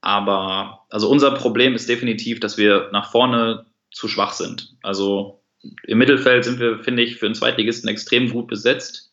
Aber 0.00 0.86
also 0.90 1.08
unser 1.08 1.32
Problem 1.32 1.74
ist 1.74 1.88
definitiv, 1.88 2.40
dass 2.40 2.58
wir 2.58 2.90
nach 2.92 3.10
vorne 3.10 3.66
zu 3.90 4.08
schwach 4.08 4.32
sind. 4.32 4.76
Also 4.82 5.42
im 5.84 5.98
Mittelfeld 5.98 6.44
sind 6.44 6.60
wir, 6.60 6.80
finde 6.80 7.02
ich, 7.02 7.16
für 7.16 7.26
einen 7.26 7.34
Zweitligisten 7.34 7.88
extrem 7.88 8.30
gut 8.30 8.46
besetzt. 8.46 9.12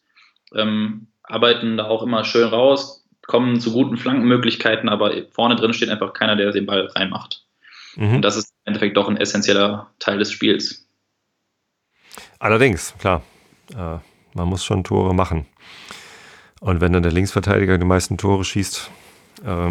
Ähm, 0.54 1.08
arbeiten 1.24 1.78
da 1.78 1.86
auch 1.86 2.04
immer 2.04 2.26
schön 2.26 2.48
raus, 2.48 3.08
kommen 3.26 3.60
zu 3.60 3.72
guten 3.72 3.98
Flankenmöglichkeiten, 3.98 4.90
aber 4.90 5.14
vorne 5.32 5.56
drin 5.56 5.74
steht 5.74 5.90
einfach 5.90 6.14
keiner, 6.14 6.36
der 6.36 6.52
den 6.52 6.66
Ball 6.66 6.88
reinmacht. 6.88 7.46
Mhm. 7.96 8.16
Und 8.16 8.22
das 8.22 8.36
ist 8.36 8.54
im 8.66 8.72
Endeffekt 8.72 8.98
doch 8.98 9.08
ein 9.08 9.18
essentieller 9.18 9.92
Teil 10.00 10.20
des 10.20 10.32
Spiels. 10.32 10.88
Allerdings, 12.40 12.94
klar. 13.00 13.24
Äh, 13.72 13.98
man 14.34 14.48
muss 14.48 14.66
schon 14.66 14.84
Tore 14.84 15.14
machen. 15.16 15.46
Und 16.64 16.82
wenn 16.82 16.94
dann 16.94 17.04
der 17.04 17.12
Linksverteidiger 17.12 17.78
die 17.78 17.86
meisten 17.86 18.18
Tore 18.18 18.44
schießt, 18.44 18.90
äh, 19.46 19.70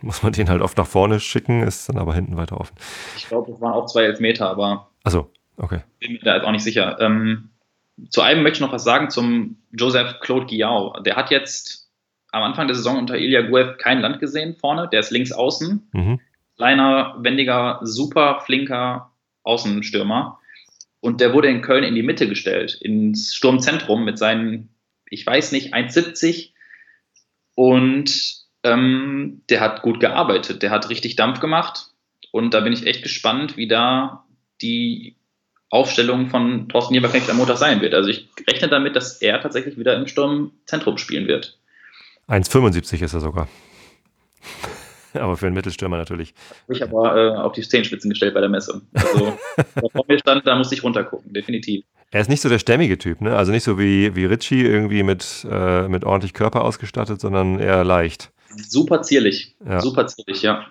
muss 0.00 0.22
man 0.22 0.32
den 0.32 0.48
halt 0.48 0.62
oft 0.62 0.78
nach 0.78 0.86
vorne 0.86 1.20
schicken, 1.20 1.62
ist 1.62 1.88
dann 1.88 1.98
aber 1.98 2.14
hinten 2.14 2.36
weiter 2.36 2.60
offen. 2.60 2.74
Ich 3.16 3.26
glaube, 3.26 3.50
das 3.50 3.60
waren 3.60 3.72
auch 3.72 3.86
zwei 3.86 4.04
Elfmeter, 4.04 4.48
aber. 4.48 4.90
Achso, 5.02 5.30
okay. 5.56 5.80
Bin 5.98 6.12
mir 6.12 6.20
da 6.20 6.36
jetzt 6.36 6.44
auch 6.44 6.52
nicht 6.52 6.62
sicher. 6.62 6.98
Ähm, 7.00 7.50
zu 8.08 8.22
einem 8.22 8.42
möchte 8.42 8.56
ich 8.56 8.60
noch 8.60 8.72
was 8.72 8.84
sagen 8.84 9.10
zum 9.10 9.58
Joseph 9.72 10.20
Claude 10.20 10.46
Guillaume. 10.46 11.02
Der 11.02 11.16
hat 11.16 11.30
jetzt 11.30 11.90
am 12.32 12.44
Anfang 12.44 12.68
der 12.68 12.76
Saison 12.76 12.96
unter 12.96 13.18
Ilya 13.18 13.42
Guev 13.42 13.76
kein 13.78 14.00
Land 14.00 14.20
gesehen 14.20 14.54
vorne. 14.54 14.88
Der 14.90 15.00
ist 15.00 15.10
links 15.10 15.32
außen. 15.32 15.90
Mhm. 15.92 16.20
Kleiner, 16.56 17.16
wendiger, 17.18 17.80
super 17.82 18.40
flinker 18.46 19.10
Außenstürmer. 19.42 20.38
Und 21.00 21.20
der 21.20 21.32
wurde 21.32 21.48
in 21.48 21.62
Köln 21.62 21.82
in 21.82 21.94
die 21.94 22.02
Mitte 22.02 22.28
gestellt, 22.28 22.78
ins 22.80 23.34
Sturmzentrum 23.34 24.04
mit 24.04 24.18
seinen, 24.18 24.68
ich 25.10 25.26
weiß 25.26 25.52
nicht, 25.52 25.74
1,70. 25.74 26.50
Und 27.54 28.36
ähm, 28.62 29.42
der 29.50 29.60
hat 29.60 29.82
gut 29.82 30.00
gearbeitet. 30.00 30.62
Der 30.62 30.70
hat 30.70 30.88
richtig 30.88 31.16
Dampf 31.16 31.40
gemacht. 31.40 31.88
Und 32.32 32.54
da 32.54 32.60
bin 32.60 32.72
ich 32.72 32.86
echt 32.86 33.02
gespannt, 33.02 33.56
wie 33.56 33.68
da 33.68 34.24
die 34.62 35.16
Aufstellung 35.68 36.28
von 36.28 36.68
Thorsten 36.68 36.94
Jeberknecht 36.94 37.28
am 37.28 37.36
Montag 37.36 37.58
sein 37.58 37.80
wird. 37.80 37.94
Also 37.94 38.08
ich 38.08 38.28
rechne 38.48 38.68
damit, 38.68 38.96
dass 38.96 39.20
er 39.20 39.40
tatsächlich 39.40 39.78
wieder 39.78 39.96
im 39.96 40.06
Sturmzentrum 40.06 40.98
spielen 40.98 41.28
wird. 41.28 41.58
1,75 42.28 43.02
ist 43.02 43.14
er 43.14 43.20
sogar. 43.20 43.48
aber 45.14 45.36
für 45.36 45.46
einen 45.46 45.54
Mittelstürmer 45.54 45.96
natürlich. 45.96 46.34
Ich 46.68 46.82
habe 46.82 46.96
aber 46.96 47.16
äh, 47.16 47.36
auf 47.36 47.52
die 47.52 47.62
Zehenspitzen 47.62 48.10
gestellt 48.10 48.34
bei 48.34 48.40
der 48.40 48.48
Messe. 48.48 48.80
Also, 48.92 49.38
vor 49.92 50.04
mir 50.08 50.18
stand, 50.18 50.46
da 50.46 50.56
musste 50.56 50.74
ich 50.74 50.82
runtergucken, 50.82 51.32
definitiv. 51.32 51.84
Er 52.10 52.20
ist 52.20 52.28
nicht 52.28 52.40
so 52.40 52.48
der 52.48 52.58
stämmige 52.58 52.98
Typ, 52.98 53.20
ne? 53.20 53.36
Also 53.36 53.52
nicht 53.52 53.62
so 53.62 53.78
wie, 53.78 54.16
wie 54.16 54.24
Richie, 54.24 54.62
irgendwie 54.62 55.02
mit, 55.02 55.46
äh, 55.48 55.86
mit 55.88 56.04
ordentlich 56.04 56.34
Körper 56.34 56.64
ausgestattet, 56.64 57.20
sondern 57.20 57.60
eher 57.60 57.84
leicht. 57.84 58.30
Super 58.56 59.02
zierlich. 59.02 59.54
Ja. 59.64 59.80
Super 59.80 60.08
zierlich, 60.08 60.42
ja. 60.42 60.66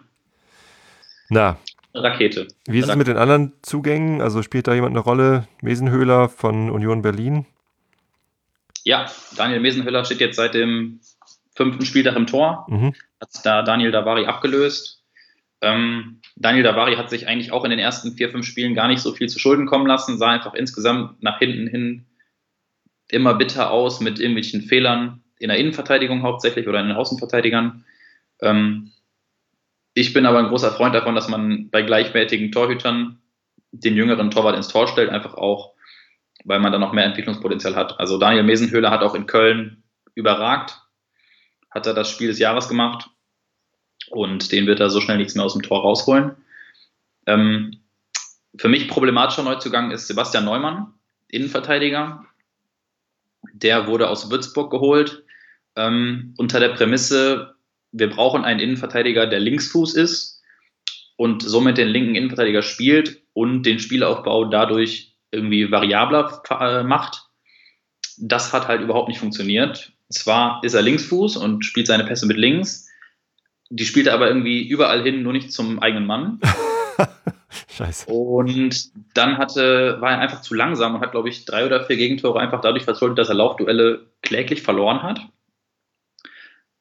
Na, 1.30 1.58
Rakete. 1.94 2.48
Wie 2.68 2.80
ist 2.80 2.90
es 2.90 2.96
mit 2.96 3.08
den 3.08 3.18
anderen 3.18 3.54
Zugängen? 3.62 4.22
Also 4.22 4.44
spielt 4.44 4.68
da 4.68 4.74
jemand 4.74 4.92
eine 4.92 5.00
Rolle? 5.00 5.48
Mesenhöhler 5.62 6.30
von 6.30 6.70
Union 6.70 7.02
Berlin? 7.02 7.46
Ja, 8.84 9.08
Daniel 9.36 9.60
Mesenhöhler 9.60 10.06
steht 10.06 10.20
jetzt 10.20 10.36
seit 10.36 10.54
dem 10.54 11.00
fünften 11.60 11.86
Spieltag 11.86 12.16
im 12.16 12.26
Tor. 12.26 12.66
Mhm. 12.70 12.94
Hat 13.20 13.30
da 13.44 13.64
Daniel 13.64 13.92
Davari 13.92 14.26
abgelöst. 14.26 15.04
Ähm, 15.60 16.22
Daniel 16.38 16.64
Davari 16.64 16.96
hat 16.96 17.10
sich 17.10 17.28
eigentlich 17.28 17.52
auch 17.52 17.66
in 17.66 17.70
den 17.70 17.80
ersten 17.80 18.14
vier, 18.14 18.30
fünf 18.30 18.46
Spielen 18.46 18.76
gar 18.76 18.88
nicht 18.88 19.02
so 19.02 19.12
viel 19.12 19.28
zu 19.28 19.40
Schulden 19.40 19.66
kommen 19.66 19.86
lassen, 19.86 20.18
sah 20.18 20.30
einfach 20.30 20.54
insgesamt 20.54 21.22
nach 21.22 21.38
hinten 21.38 21.68
hin 21.68 22.06
immer 23.10 23.34
bitter 23.34 23.72
aus 23.72 24.00
mit 24.00 24.22
irgendwelchen 24.22 24.62
Fehlern 24.62 25.22
in 25.38 25.50
der 25.50 25.58
Innenverteidigung 25.58 26.24
hauptsächlich 26.24 26.66
oder 26.70 26.80
in 26.80 26.88
den 26.88 26.96
Außenverteidigern. 26.96 27.84
Ähm, 28.42 28.92
ich 29.94 30.14
bin 30.14 30.26
aber 30.26 30.40
ein 30.40 30.48
großer 30.48 30.72
Freund 30.72 30.96
davon, 30.96 31.16
dass 31.16 31.28
man 31.28 31.70
bei 31.72 31.82
gleichwertigen 31.82 32.54
Torhütern 32.54 33.20
den 33.72 33.98
jüngeren 33.98 34.32
Torwart 34.32 34.56
ins 34.56 34.70
Tor 34.70 34.88
stellt, 34.88 35.10
einfach 35.10 35.34
auch, 35.34 35.74
weil 36.46 36.62
man 36.62 36.72
da 36.72 36.80
noch 36.80 36.94
mehr 36.94 37.04
Entwicklungspotenzial 37.04 37.76
hat. 37.76 38.00
Also 38.00 38.18
Daniel 38.18 38.44
Mesenhöhler 38.44 38.92
hat 38.92 39.02
auch 39.02 39.14
in 39.14 39.26
Köln 39.26 39.84
überragt 40.16 40.80
hat 41.72 41.86
er 41.86 41.94
das 41.94 42.10
Spiel 42.10 42.28
des 42.28 42.40
Jahres 42.40 42.68
gemacht 42.68 43.10
und 44.10 44.52
den 44.52 44.66
wird 44.68 44.80
er 44.80 44.90
so 44.90 45.02
schnell 45.02 45.18
nichts 45.18 45.36
mehr 45.36 45.46
aus 45.46 45.54
dem 45.54 45.62
Tor 45.62 45.82
rausholen. 45.82 46.36
Ähm, 47.26 47.80
für 48.56 48.70
mich 48.70 48.88
problematischer 48.88 49.44
Neuzugang 49.44 49.92
ist 49.92 50.08
Sebastian 50.08 50.46
Neumann, 50.46 50.94
Innenverteidiger. 51.28 52.26
Der 53.54 53.88
wurde 53.88 54.10
aus 54.10 54.32
Würzburg 54.32 54.72
geholt 54.72 55.24
ähm, 55.76 56.34
unter 56.38 56.60
der 56.60 56.70
Prämisse, 56.70 57.56
wir 57.92 58.10
brauchen 58.10 58.44
einen 58.44 58.60
Innenverteidiger, 58.60 59.28
der 59.28 59.40
Linksfuß 59.40 59.96
ist 59.96 60.42
und 61.16 61.42
somit 61.42 61.78
den 61.78 61.88
linken 61.88 62.16
Innenverteidiger 62.16 62.62
spielt 62.62 63.22
und 63.34 63.64
den 63.64 63.80
Spielaufbau 63.80 64.46
dadurch 64.46 65.16
irgendwie 65.32 65.72
variabler 65.72 66.42
äh, 66.50 66.84
macht. 66.84 67.30
Das 68.18 68.52
hat 68.52 68.68
halt 68.68 68.82
überhaupt 68.82 69.08
nicht 69.08 69.20
funktioniert. 69.20 69.94
Zwar 70.10 70.64
ist 70.64 70.74
er 70.74 70.82
Linksfuß 70.82 71.38
und 71.38 71.66
spielt 71.66 71.88
seine 71.88 72.04
Pässe 72.04 72.26
mit 72.26 72.38
links, 72.38 72.88
die 73.70 73.86
spielt 73.86 74.08
er 74.08 74.16
aber 74.16 74.28
irgendwie 74.28 74.68
überall 74.68 75.04
hin, 75.04 75.22
nur 75.22 75.34
nicht 75.34 75.54
zum 75.54 75.80
eigenen 75.80 76.06
Mann. 76.06 76.40
Scheiße. 77.70 78.12
Und 78.12 78.92
dann 79.16 79.38
hatte, 79.38 79.98
war 80.02 80.12
er 80.12 80.20
einfach 80.20 80.42
zu 80.42 80.56
langsam 80.56 80.96
und 80.96 81.02
hat, 81.02 81.12
glaube 81.12 81.30
ich, 81.30 81.46
drei 81.46 81.66
oder 81.66 81.84
vier 81.84 81.98
Gegentore 81.98 82.40
einfach 82.40 82.62
dadurch 82.62 82.84
verschuldet, 82.84 83.20
dass 83.20 83.30
er 83.30 83.36
Laufduelle 83.36 84.08
kläglich 84.22 84.64
verloren 84.64 85.04
hat. 85.04 85.22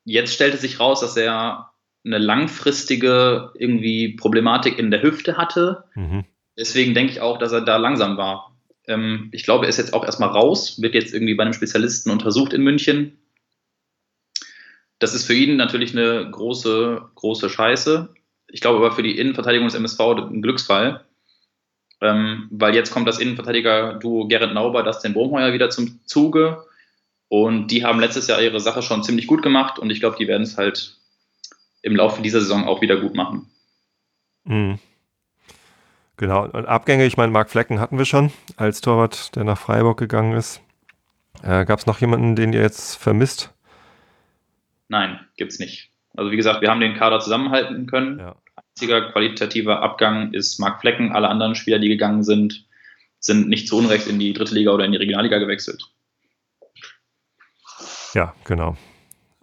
Jetzt 0.05 0.35
stellte 0.35 0.57
sich 0.57 0.81
raus, 0.81 1.01
dass 1.01 1.17
er 1.17 1.73
eine 2.05 2.19
langfristige 2.19 3.53
irgendwie 3.55 4.17
Problematik 4.17 4.79
in 4.79 4.91
der 4.91 5.03
Hüfte 5.03 5.37
hatte. 5.37 5.85
Mhm. 5.95 6.25
Deswegen 6.57 6.95
denke 6.95 7.13
ich 7.13 7.21
auch, 7.21 7.39
dass 7.39 7.53
er 7.53 7.61
da 7.61 7.77
langsam 7.77 8.17
war. 8.17 8.48
Ähm, 8.89 9.29
ich 9.33 9.45
glaube, 9.45 9.67
er 9.67 9.69
ist 9.69 9.77
jetzt 9.77 9.95
auch 9.95 10.05
erstmal 10.05 10.31
raus, 10.31 10.81
wird 10.81 10.95
jetzt 10.95 11.15
irgendwie 11.15 11.35
bei 11.35 11.45
einem 11.45 11.53
Spezialisten 11.53 12.11
untersucht 12.11 12.53
in 12.53 12.63
München. 12.63 13.19
Das 14.99 15.15
ist 15.15 15.27
für 15.27 15.35
ihn 15.35 15.57
natürlich 15.57 15.93
eine 15.93 16.29
große, 16.31 17.03
große 17.15 17.49
Scheiße. 17.49 18.13
Ich 18.49 18.61
glaube 18.61 18.79
aber 18.79 18.93
für 18.93 19.03
die 19.03 19.19
Innenverteidigung 19.19 19.69
des 19.69 19.77
MSV 19.77 20.01
ein 20.01 20.43
Glücksfall, 20.43 21.05
ähm, 22.01 22.49
weil 22.51 22.75
jetzt 22.75 22.91
kommt 22.91 23.07
das 23.07 23.21
Innenverteidiger-Duo 23.21 24.27
Gerrit 24.27 24.55
Nauber, 24.55 24.83
das 24.83 25.03
den 25.03 25.15
Bohmheuer 25.15 25.53
wieder 25.53 25.71
zum 25.71 26.01
Zuge. 26.07 26.65
Und 27.29 27.69
die 27.69 27.85
haben 27.85 28.01
letztes 28.01 28.27
Jahr 28.27 28.41
ihre 28.41 28.59
Sache 28.59 28.81
schon 28.81 29.05
ziemlich 29.05 29.27
gut 29.27 29.43
gemacht 29.43 29.79
und 29.79 29.91
ich 29.91 30.01
glaube, 30.01 30.17
die 30.19 30.27
werden 30.27 30.45
es 30.45 30.57
halt 30.57 30.97
im 31.83 31.95
Laufe 31.95 32.23
dieser 32.23 32.41
Saison 32.41 32.65
auch 32.65 32.81
wieder 32.81 32.97
gut 32.97 33.15
machen. 33.15 33.51
Mhm. 34.45 34.79
Genau, 36.19 36.47
und 36.47 36.67
Abgänge, 36.67 37.07
ich 37.07 37.17
meine, 37.17 37.31
Marc 37.31 37.49
Flecken 37.49 37.79
hatten 37.79 37.97
wir 37.97 38.05
schon 38.05 38.33
als 38.57 38.81
Torwart, 38.81 39.37
der 39.37 39.45
nach 39.45 39.57
Freiburg 39.57 39.99
gegangen 39.99 40.33
ist. 40.33 40.61
Äh, 41.45 41.65
Gab 41.65 41.79
es 41.79 41.87
noch 41.87 42.01
jemanden, 42.01 42.35
den 42.35 42.53
ihr 42.53 42.61
jetzt 42.61 42.97
vermisst? 42.97 43.55
Nein, 44.89 45.21
gibt 45.37 45.53
es 45.53 45.61
nicht. 45.61 45.93
Also 46.17 46.33
wie 46.33 46.37
gesagt, 46.37 46.61
wir 46.61 46.71
haben 46.71 46.81
den 46.81 46.97
Kader 46.97 47.21
zusammenhalten 47.21 47.87
können. 47.87 48.19
Ja. 48.19 48.35
Einziger 48.57 49.13
qualitativer 49.13 49.81
Abgang 49.81 50.33
ist 50.33 50.59
Marc 50.59 50.81
Flecken. 50.81 51.13
Alle 51.13 51.29
anderen 51.29 51.55
Spieler, 51.55 51.79
die 51.79 51.89
gegangen 51.89 52.25
sind, 52.25 52.67
sind 53.21 53.49
nicht 53.49 53.69
zu 53.69 53.79
Unrecht 53.79 54.09
in 54.09 54.19
die 54.19 54.33
dritte 54.33 54.55
Liga 54.55 54.73
oder 54.73 54.85
in 54.85 54.93
die 54.93 54.99
Regionalliga 54.99 55.39
gewechselt. 55.39 55.85
Ja, 58.15 58.35
genau. 58.45 58.77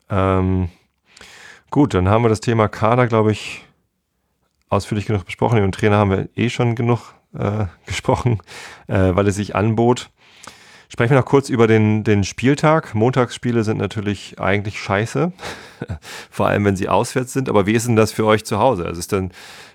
Ähm, 0.10 0.70
gut, 1.70 1.94
dann 1.94 2.10
haben 2.10 2.24
wir 2.26 2.30
das 2.30 2.42
Thema 2.42 2.68
Kader, 2.68 3.08
glaube 3.08 3.32
ich, 3.32 3.64
ausführlich 4.76 5.06
genug 5.06 5.26
besprochen. 5.26 5.58
Über 5.58 5.68
den 5.68 5.72
Trainer 5.72 5.98
haben 5.98 6.12
wir 6.12 6.30
eh 6.36 6.50
schon 6.50 6.76
genug 6.76 7.16
äh, 7.38 7.66
gesprochen, 7.86 8.40
äh, 8.88 9.16
weil 9.16 9.28
es 9.28 9.36
sich 9.36 9.56
anbot. 9.56 10.10
Sprechen 10.88 11.12
wir 11.12 11.18
noch 11.18 11.26
kurz 11.26 11.50
über 11.50 11.68
den, 11.68 12.04
den 12.04 12.24
Spieltag. 12.24 12.94
Montagsspiele 12.94 13.64
sind 13.64 13.78
natürlich 13.78 14.40
eigentlich 14.40 14.80
scheiße, 14.80 15.34
vor 16.30 16.48
allem 16.48 16.66
wenn 16.66 16.76
sie 16.76 16.90
auswärts 16.90 17.34
sind. 17.34 17.50
Aber 17.50 17.66
wie 17.66 17.74
ist 17.74 17.88
denn 17.88 17.96
das 17.96 18.12
für 18.12 18.26
euch 18.26 18.46
zu 18.46 18.60
Hause? 18.60 18.86
Also 18.86 19.00
ist 19.00 19.12
denn, 19.12 19.32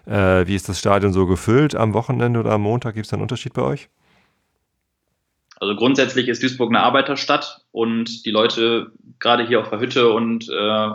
äh, 0.06 0.46
wie 0.46 0.54
ist 0.54 0.68
das 0.68 0.78
Stadion 0.78 1.12
so 1.12 1.26
gefüllt 1.26 1.74
am 1.74 1.94
Wochenende 1.94 2.38
oder 2.38 2.52
am 2.52 2.62
Montag? 2.62 2.94
Gibt 2.94 3.06
es 3.06 3.10
da 3.10 3.16
einen 3.16 3.22
Unterschied 3.22 3.54
bei 3.54 3.62
euch? 3.62 3.88
Also 5.56 5.76
grundsätzlich 5.76 6.28
ist 6.28 6.42
Duisburg 6.42 6.70
eine 6.70 6.80
Arbeiterstadt 6.80 7.66
und 7.70 8.24
die 8.24 8.30
Leute 8.30 8.92
gerade 9.18 9.46
hier 9.46 9.60
auf 9.60 9.68
der 9.68 9.80
Hütte 9.80 10.10
und 10.10 10.48
äh, 10.48 10.88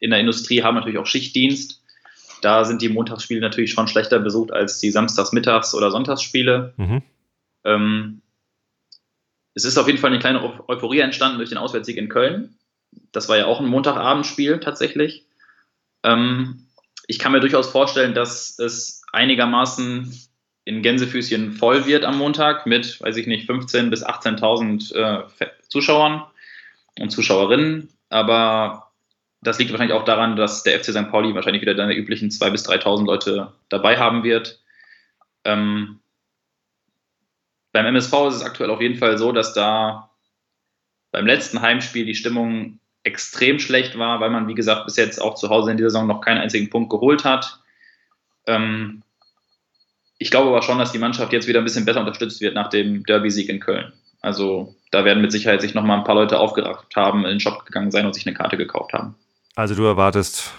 in 0.00 0.10
der 0.10 0.18
Industrie 0.18 0.62
haben 0.62 0.74
natürlich 0.74 0.98
auch 0.98 1.06
Schichtdienst. 1.06 1.80
Da 2.42 2.64
sind 2.64 2.82
die 2.82 2.88
Montagsspiele 2.88 3.40
natürlich 3.40 3.72
schon 3.72 3.88
schlechter 3.88 4.18
besucht 4.18 4.52
als 4.52 4.78
die 4.78 4.92
Samstagsmittags- 4.92 5.74
oder 5.74 5.90
Sonntagsspiele. 5.90 6.74
Mhm. 6.76 7.02
Ähm, 7.64 8.22
es 9.54 9.64
ist 9.64 9.78
auf 9.78 9.86
jeden 9.86 9.98
Fall 9.98 10.10
eine 10.10 10.20
kleine 10.20 10.68
Euphorie 10.68 11.00
entstanden 11.00 11.38
durch 11.38 11.48
den 11.48 11.58
Auswärtssieg 11.58 11.96
in 11.96 12.08
Köln. 12.08 12.56
Das 13.12 13.28
war 13.28 13.36
ja 13.36 13.46
auch 13.46 13.60
ein 13.60 13.66
Montagabendspiel 13.66 14.60
tatsächlich. 14.60 15.26
Ähm, 16.04 16.66
ich 17.06 17.18
kann 17.18 17.32
mir 17.32 17.40
durchaus 17.40 17.68
vorstellen, 17.68 18.14
dass 18.14 18.58
es 18.58 19.02
einigermaßen 19.12 20.14
in 20.64 20.82
Gänsefüßchen 20.82 21.52
voll 21.52 21.86
wird 21.86 22.04
am 22.04 22.18
Montag 22.18 22.66
mit, 22.66 23.00
weiß 23.00 23.16
ich 23.16 23.26
nicht, 23.26 23.48
15.000 23.48 23.90
bis 23.90 24.06
18.000 24.06 24.94
äh, 24.94 25.46
Zuschauern 25.68 26.24
und 27.00 27.10
Zuschauerinnen. 27.10 27.88
Aber 28.10 28.87
das 29.40 29.58
liegt 29.58 29.70
wahrscheinlich 29.70 29.96
auch 29.96 30.04
daran, 30.04 30.36
dass 30.36 30.62
der 30.62 30.78
FC 30.78 30.86
St. 30.86 31.10
Pauli 31.10 31.34
wahrscheinlich 31.34 31.62
wieder 31.62 31.76
seine 31.76 31.94
üblichen 31.94 32.30
2.000 32.30 32.50
bis 32.50 32.68
3.000 32.68 33.06
Leute 33.06 33.52
dabei 33.68 33.98
haben 33.98 34.24
wird. 34.24 34.60
Ähm, 35.44 36.00
beim 37.72 37.86
MSV 37.86 38.12
ist 38.28 38.36
es 38.36 38.42
aktuell 38.42 38.70
auf 38.70 38.80
jeden 38.80 38.96
Fall 38.96 39.18
so, 39.18 39.32
dass 39.32 39.54
da 39.54 40.10
beim 41.12 41.26
letzten 41.26 41.60
Heimspiel 41.60 42.04
die 42.04 42.14
Stimmung 42.14 42.80
extrem 43.04 43.58
schlecht 43.58 43.96
war, 43.96 44.20
weil 44.20 44.30
man, 44.30 44.48
wie 44.48 44.54
gesagt, 44.54 44.84
bis 44.86 44.96
jetzt 44.96 45.22
auch 45.22 45.34
zu 45.34 45.48
Hause 45.48 45.70
in 45.70 45.76
dieser 45.76 45.90
Saison 45.90 46.06
noch 46.06 46.20
keinen 46.20 46.38
einzigen 46.38 46.68
Punkt 46.68 46.90
geholt 46.90 47.24
hat. 47.24 47.60
Ähm, 48.46 49.02
ich 50.18 50.32
glaube 50.32 50.48
aber 50.48 50.62
schon, 50.62 50.78
dass 50.78 50.92
die 50.92 50.98
Mannschaft 50.98 51.32
jetzt 51.32 51.46
wieder 51.46 51.60
ein 51.60 51.64
bisschen 51.64 51.84
besser 51.84 52.00
unterstützt 52.00 52.40
wird 52.40 52.54
nach 52.54 52.68
dem 52.68 53.04
Derby-Sieg 53.04 53.48
in 53.48 53.60
Köln. 53.60 53.92
Also 54.20 54.74
da 54.90 55.04
werden 55.04 55.22
mit 55.22 55.30
Sicherheit 55.30 55.60
sich 55.60 55.74
nochmal 55.74 55.98
ein 55.98 56.04
paar 56.04 56.16
Leute 56.16 56.40
aufgerafft 56.40 56.96
haben, 56.96 57.24
in 57.24 57.30
den 57.30 57.40
Shop 57.40 57.64
gegangen 57.64 57.92
sein 57.92 58.04
und 58.04 58.14
sich 58.14 58.26
eine 58.26 58.36
Karte 58.36 58.56
gekauft 58.56 58.92
haben. 58.92 59.14
Also 59.58 59.74
du 59.74 59.82
erwartest 59.82 60.52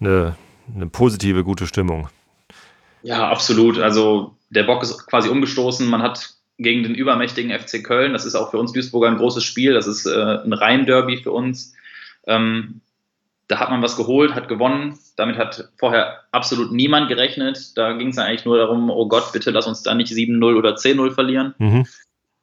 eine, 0.00 0.34
eine 0.74 0.88
positive, 0.88 1.44
gute 1.44 1.68
Stimmung. 1.68 2.08
Ja, 3.04 3.28
absolut. 3.28 3.78
Also 3.78 4.34
der 4.50 4.64
Bock 4.64 4.82
ist 4.82 5.06
quasi 5.06 5.28
umgestoßen. 5.28 5.86
Man 5.86 6.02
hat 6.02 6.30
gegen 6.58 6.82
den 6.82 6.96
übermächtigen 6.96 7.56
FC 7.56 7.84
Köln, 7.84 8.14
das 8.14 8.24
ist 8.24 8.34
auch 8.34 8.50
für 8.50 8.58
uns 8.58 8.72
Duisburger 8.72 9.06
ein 9.06 9.18
großes 9.18 9.44
Spiel, 9.44 9.72
das 9.72 9.86
ist 9.86 10.04
äh, 10.04 10.38
ein 10.44 10.52
Rhein-Derby 10.52 11.18
für 11.18 11.30
uns. 11.30 11.74
Ähm, 12.26 12.80
da 13.46 13.60
hat 13.60 13.70
man 13.70 13.82
was 13.82 13.96
geholt, 13.96 14.34
hat 14.34 14.48
gewonnen. 14.48 14.98
Damit 15.14 15.38
hat 15.38 15.68
vorher 15.78 16.24
absolut 16.32 16.72
niemand 16.72 17.08
gerechnet. 17.08 17.78
Da 17.78 17.92
ging 17.92 18.08
es 18.08 18.18
eigentlich 18.18 18.44
nur 18.44 18.58
darum, 18.58 18.90
oh 18.90 19.06
Gott, 19.06 19.32
bitte 19.32 19.52
lass 19.52 19.68
uns 19.68 19.84
da 19.84 19.94
nicht 19.94 20.12
7-0 20.12 20.56
oder 20.56 20.74
10-0 20.74 21.12
verlieren. 21.12 21.54
Mhm. 21.58 21.86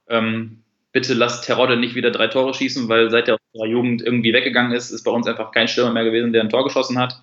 Ähm, 0.07 0.63
bitte 0.93 1.13
lass 1.15 1.41
Terodde 1.41 1.75
nicht 1.75 1.95
wieder 1.95 2.11
drei 2.11 2.27
Tore 2.27 2.53
schießen, 2.53 2.87
weil 2.87 3.11
seit 3.11 3.27
der 3.27 3.35
Jugend 3.63 4.01
irgendwie 4.01 4.33
weggegangen 4.33 4.73
ist, 4.73 4.91
ist 4.91 5.03
bei 5.03 5.11
uns 5.11 5.27
einfach 5.27 5.51
kein 5.51 5.67
Stürmer 5.67 5.93
mehr 5.93 6.03
gewesen, 6.03 6.33
der 6.33 6.41
ein 6.41 6.49
Tor 6.49 6.65
geschossen 6.65 6.99
hat. 6.99 7.21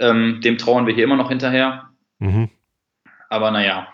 Ähm, 0.00 0.40
dem 0.42 0.58
trauern 0.58 0.86
wir 0.86 0.94
hier 0.94 1.04
immer 1.04 1.16
noch 1.16 1.28
hinterher. 1.28 1.90
Mhm. 2.18 2.50
Aber 3.28 3.50
naja, 3.52 3.88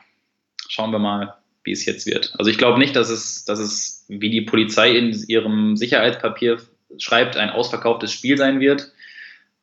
schauen 0.68 0.90
wir 0.90 0.98
mal, 0.98 1.34
wie 1.64 1.72
es 1.72 1.84
jetzt 1.84 2.06
wird. 2.06 2.34
Also 2.38 2.50
ich 2.50 2.56
glaube 2.56 2.78
nicht, 2.78 2.96
dass 2.96 3.10
es, 3.10 3.44
dass 3.44 3.58
es, 3.58 4.06
wie 4.08 4.30
die 4.30 4.40
Polizei 4.40 4.96
in 4.96 5.12
ihrem 5.28 5.76
Sicherheitspapier 5.76 6.58
schreibt, 6.96 7.36
ein 7.36 7.50
ausverkauftes 7.50 8.12
Spiel 8.12 8.38
sein 8.38 8.60
wird. 8.60 8.90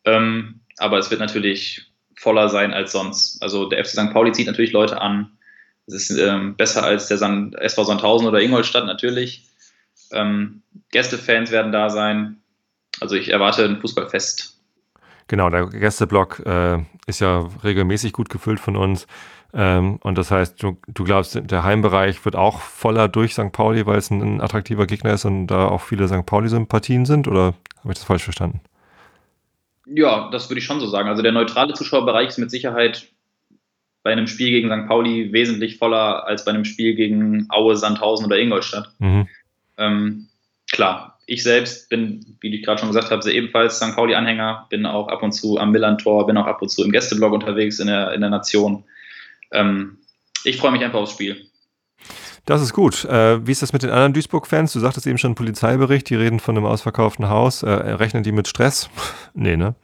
Ähm, 0.05 0.59
aber 0.77 0.99
es 0.99 1.09
wird 1.09 1.19
natürlich 1.19 1.85
voller 2.15 2.49
sein 2.49 2.73
als 2.73 2.91
sonst. 2.91 3.41
Also 3.41 3.67
der 3.67 3.83
FC 3.83 3.91
St. 3.91 4.13
Pauli 4.13 4.31
zieht 4.31 4.47
natürlich 4.47 4.71
Leute 4.71 5.01
an. 5.01 5.31
Es 5.87 5.93
ist 5.93 6.17
ähm, 6.17 6.55
besser 6.55 6.83
als 6.83 7.07
der 7.07 7.17
San 7.17 7.53
SV 7.53 7.83
Sandhausen 7.83 8.27
oder 8.27 8.41
Ingolstadt 8.41 8.85
natürlich. 8.85 9.43
Ähm, 10.11 10.61
Gästefans 10.91 11.51
werden 11.51 11.71
da 11.71 11.89
sein. 11.89 12.37
Also 12.99 13.15
ich 13.15 13.29
erwarte 13.31 13.65
ein 13.65 13.81
Fußballfest 13.81 14.55
Genau, 15.27 15.49
der 15.49 15.65
Gästeblock 15.67 16.43
äh, 16.45 16.83
ist 17.07 17.19
ja 17.19 17.49
regelmäßig 17.63 18.13
gut 18.13 18.29
gefüllt 18.29 18.59
von 18.59 18.75
uns. 18.75 19.07
Ähm, 19.53 19.97
und 20.03 20.17
das 20.17 20.29
heißt, 20.29 20.61
du, 20.61 20.77
du, 20.87 21.03
glaubst, 21.03 21.39
der 21.49 21.63
Heimbereich 21.63 22.23
wird 22.25 22.35
auch 22.35 22.59
voller 22.59 23.07
durch 23.07 23.33
St. 23.33 23.51
Pauli, 23.51 23.85
weil 23.85 23.97
es 23.97 24.11
ein, 24.11 24.21
ein 24.21 24.41
attraktiver 24.41 24.85
Gegner 24.85 25.13
ist 25.13 25.25
und 25.25 25.47
da 25.47 25.67
auch 25.67 25.81
viele 25.81 26.07
St. 26.07 26.25
Pauli-Sympathien 26.25 27.05
sind? 27.05 27.27
Oder 27.27 27.55
habe 27.79 27.91
ich 27.91 27.95
das 27.95 28.03
falsch 28.03 28.23
verstanden? 28.23 28.61
Ja, 29.87 30.29
das 30.31 30.49
würde 30.49 30.59
ich 30.59 30.65
schon 30.65 30.79
so 30.79 30.87
sagen. 30.87 31.09
Also 31.09 31.23
der 31.23 31.31
neutrale 31.31 31.73
Zuschauerbereich 31.73 32.29
ist 32.29 32.37
mit 32.37 32.51
Sicherheit 32.51 33.07
bei 34.03 34.11
einem 34.11 34.27
Spiel 34.27 34.51
gegen 34.51 34.69
St. 34.69 34.87
Pauli 34.87 35.33
wesentlich 35.33 35.79
voller 35.79 36.27
als 36.27 36.45
bei 36.45 36.51
einem 36.51 36.65
Spiel 36.65 36.93
gegen 36.93 37.47
Aue, 37.49 37.75
Sandhausen 37.75 38.27
oder 38.27 38.37
Ingolstadt. 38.37 38.93
Mhm. 38.99 39.27
Ähm, 39.77 40.27
klar, 40.71 41.19
ich 41.25 41.43
selbst 41.43 41.89
bin, 41.89 42.37
wie 42.41 42.53
ich 42.53 42.63
gerade 42.63 42.79
schon 42.79 42.89
gesagt 42.89 43.11
habe, 43.11 43.31
ebenfalls 43.31 43.77
St. 43.77 43.95
Pauli-Anhänger, 43.95 44.67
bin 44.69 44.85
auch 44.85 45.07
ab 45.07 45.23
und 45.23 45.31
zu 45.31 45.57
am 45.57 45.71
Millantor, 45.71 46.27
bin 46.27 46.37
auch 46.37 46.45
ab 46.45 46.61
und 46.61 46.69
zu 46.69 46.83
im 46.83 46.91
Gästeblog 46.91 47.33
unterwegs 47.33 47.79
in 47.79 47.87
der, 47.87 48.13
in 48.13 48.21
der 48.21 48.29
Nation. 48.29 48.83
Ähm, 49.51 49.97
ich 50.43 50.57
freue 50.57 50.71
mich 50.71 50.83
einfach 50.83 50.99
aufs 50.99 51.13
Spiel. 51.13 51.49
Das 52.45 52.61
ist 52.61 52.73
gut. 52.73 53.05
Äh, 53.05 53.45
wie 53.47 53.51
ist 53.51 53.63
das 53.63 53.73
mit 53.73 53.81
den 53.81 53.89
anderen 53.89 54.13
Duisburg-Fans? 54.13 54.71
Du 54.73 54.79
sagtest 54.79 55.07
eben 55.07 55.17
schon 55.17 55.33
Polizeibericht, 55.33 56.09
die 56.09 56.15
reden 56.15 56.39
von 56.39 56.55
einem 56.55 56.67
ausverkauften 56.67 57.27
Haus. 57.27 57.63
Äh, 57.63 57.69
rechnen 57.69 58.21
die 58.21 58.31
mit 58.31 58.47
Stress? 58.47 58.89
nee, 59.33 59.57
ne? 59.57 59.75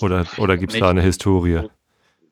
Oder, 0.00 0.26
oder 0.38 0.56
gibt 0.56 0.74
es 0.74 0.80
da 0.80 0.90
eine 0.90 1.02
Historie? 1.02 1.60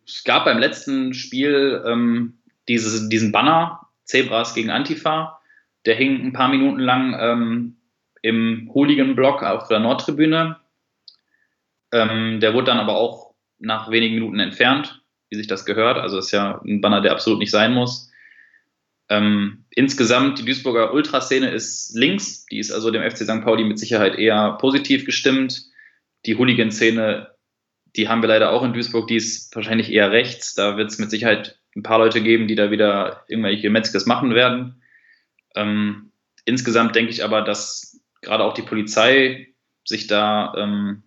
Es 0.07 0.25
gab 0.25 0.45
beim 0.45 0.59
letzten 0.59 1.15
Spiel 1.15 1.83
ähm, 1.87 2.35
dieses, 2.69 3.09
diesen 3.09 3.31
Banner, 3.31 3.81
Zebras 4.05 4.55
gegen 4.55 4.71
Antifa. 4.71 5.39
Der 5.87 5.95
hing 5.95 6.25
ein 6.25 6.33
paar 6.33 6.49
Minuten 6.49 6.81
lang 6.81 7.17
ähm, 7.19 7.77
im 8.23 8.71
Hooligan-Block 8.73 9.43
auf 9.43 9.69
der 9.69 9.81
Nordtribüne. 9.81 10.57
Ähm, 11.93 12.41
der 12.41 12.55
wurde 12.55 12.67
dann 12.67 12.79
aber 12.79 12.97
auch 12.97 13.35
nach 13.59 13.91
wenigen 13.91 14.15
Minuten 14.15 14.41
entfernt, 14.41 15.03
wie 15.29 15.37
sich 15.37 15.47
das 15.47 15.65
gehört. 15.65 15.99
Also 15.99 16.19
ist 16.19 16.33
ja 16.33 16.61
ein 16.65 16.81
Banner, 16.81 17.01
der 17.01 17.13
absolut 17.13 17.39
nicht 17.39 17.51
sein 17.51 17.75
muss. 17.75 18.11
Ähm, 19.11 19.65
insgesamt, 19.71 20.39
die 20.39 20.45
Duisburger 20.45 20.95
Ultraszene 20.95 21.51
ist 21.51 21.95
links, 21.95 22.47
die 22.47 22.59
ist 22.59 22.73
also 22.73 22.91
dem 22.91 23.03
FC 23.03 23.19
St. 23.19 23.43
Pauli 23.43 23.65
mit 23.65 23.79
Sicherheit 23.79 24.17
eher 24.17 24.53
positiv 24.53 25.05
gestimmt. 25.05 25.63
Die 26.25 26.37
Hooligan-Szene, 26.37 27.31
die 27.97 28.09
haben 28.09 28.23
wir 28.23 28.29
leider 28.29 28.51
auch 28.51 28.63
in 28.63 28.73
Duisburg, 28.73 29.07
die 29.07 29.17
ist 29.17 29.55
wahrscheinlich 29.55 29.93
eher 29.93 30.11
rechts. 30.11 30.55
Da 30.55 30.79
wird 30.79 30.91
es 30.91 30.99
mit 30.99 31.11
Sicherheit 31.11 31.59
ein 31.77 31.83
paar 31.83 31.99
Leute 31.99 32.23
geben, 32.23 32.49
die 32.49 32.55
da 32.55 32.71
wieder 32.71 33.25
irgendwelche 33.29 33.69
Metzges 33.69 34.07
machen 34.07 34.35
werden. 34.35 34.81
Ähm, 35.55 36.11
insgesamt 36.45 36.95
denke 36.97 37.11
ich 37.11 37.25
aber, 37.25 37.43
dass 37.43 38.01
gerade 38.23 38.45
auch 38.45 38.55
die 38.55 38.63
Polizei 38.63 39.49
sich 39.85 40.07
da 40.07 40.55
ähm, 40.57 41.03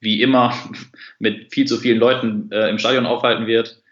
wie 0.00 0.20
immer 0.20 0.54
mit 1.18 1.52
viel 1.52 1.66
zu 1.66 1.78
vielen 1.78 1.98
Leuten 1.98 2.50
äh, 2.50 2.68
im 2.68 2.78
Stadion 2.78 3.06
aufhalten 3.06 3.46
wird 3.46 3.82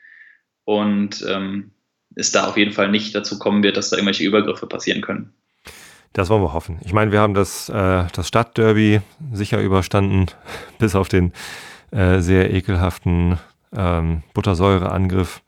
und 0.65 1.25
ähm, 1.29 1.71
es 2.17 2.33
da 2.33 2.49
auf 2.49 2.57
jeden 2.57 2.73
Fall 2.73 2.91
nicht 2.91 3.15
dazu 3.15 3.39
kommen 3.39 3.63
wird, 3.63 3.77
dass 3.77 3.91
da 3.91 3.97
irgendwelche 3.97 4.25
Übergriffe 4.25 4.67
passieren 4.67 5.01
können. 5.01 5.33
Das 6.13 6.29
wollen 6.29 6.43
wir 6.43 6.53
hoffen. 6.53 6.79
Ich 6.85 6.93
meine, 6.93 7.13
wir 7.13 7.21
haben 7.21 7.35
das, 7.35 7.69
äh, 7.69 8.05
das 8.13 8.27
Stadtderby 8.27 9.01
sicher 9.33 9.61
überstanden, 9.61 10.27
bis 10.79 10.97
auf 10.97 11.09
den 11.09 11.33
äh, 11.93 12.21
sehr 12.21 12.53
ekelhaften 12.53 13.39
ähm, 13.75 14.23
Buttersäureangriff, 14.35 15.43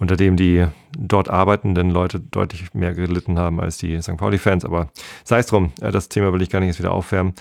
unter 0.00 0.16
dem 0.16 0.36
die 0.36 0.66
dort 0.98 1.28
arbeitenden 1.28 1.90
Leute 1.90 2.18
deutlich 2.18 2.74
mehr 2.74 2.94
gelitten 2.94 3.38
haben 3.38 3.60
als 3.60 3.76
die 3.76 4.00
St. 4.02 4.16
Pauli-Fans. 4.16 4.64
Aber 4.64 4.90
sei 5.24 5.38
es 5.38 5.46
drum, 5.46 5.72
äh, 5.80 5.92
das 5.92 6.08
Thema 6.08 6.32
will 6.32 6.42
ich 6.42 6.50
gar 6.50 6.58
nicht 6.58 6.68
jetzt 6.68 6.78
wieder 6.80 6.92
aufwärmen. 6.92 7.34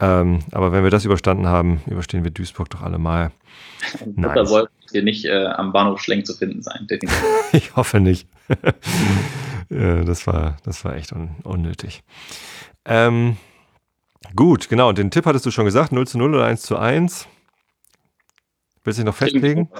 Ähm, 0.00 0.40
aber 0.52 0.70
wenn 0.72 0.84
wir 0.84 0.90
das 0.90 1.04
überstanden 1.04 1.46
haben, 1.46 1.80
überstehen 1.86 2.22
wir 2.22 2.30
Duisburg 2.30 2.68
doch 2.70 2.82
alle 2.82 2.98
mal. 2.98 3.32
Nein. 4.04 4.34
Da 4.34 4.44
sollte 4.44 4.70
hier 4.90 5.02
nicht 5.02 5.24
äh, 5.24 5.46
am 5.46 5.72
Bahnhof 5.72 6.00
Schlenk 6.00 6.26
zu 6.26 6.34
finden 6.34 6.62
sein, 6.62 6.86
definitiv. 6.88 7.24
ich 7.52 7.74
hoffe 7.74 8.00
nicht. 8.00 8.28
ja, 9.70 10.04
das, 10.04 10.26
war, 10.26 10.58
das 10.64 10.84
war 10.84 10.96
echt 10.96 11.12
un 11.12 11.30
unnötig. 11.44 12.02
Ähm, 12.84 13.38
gut, 14.36 14.68
genau. 14.68 14.92
Den 14.92 15.10
Tipp 15.10 15.24
hattest 15.26 15.46
du 15.46 15.50
schon 15.50 15.64
gesagt: 15.64 15.92
0 15.92 16.06
zu 16.06 16.18
0 16.18 16.34
oder 16.34 16.44
1 16.44 16.62
zu 16.62 16.76
1. 16.76 17.28
Willst 18.82 18.98
du 18.98 19.02
dich 19.02 19.06
noch 19.06 19.16
festlegen? 19.16 19.70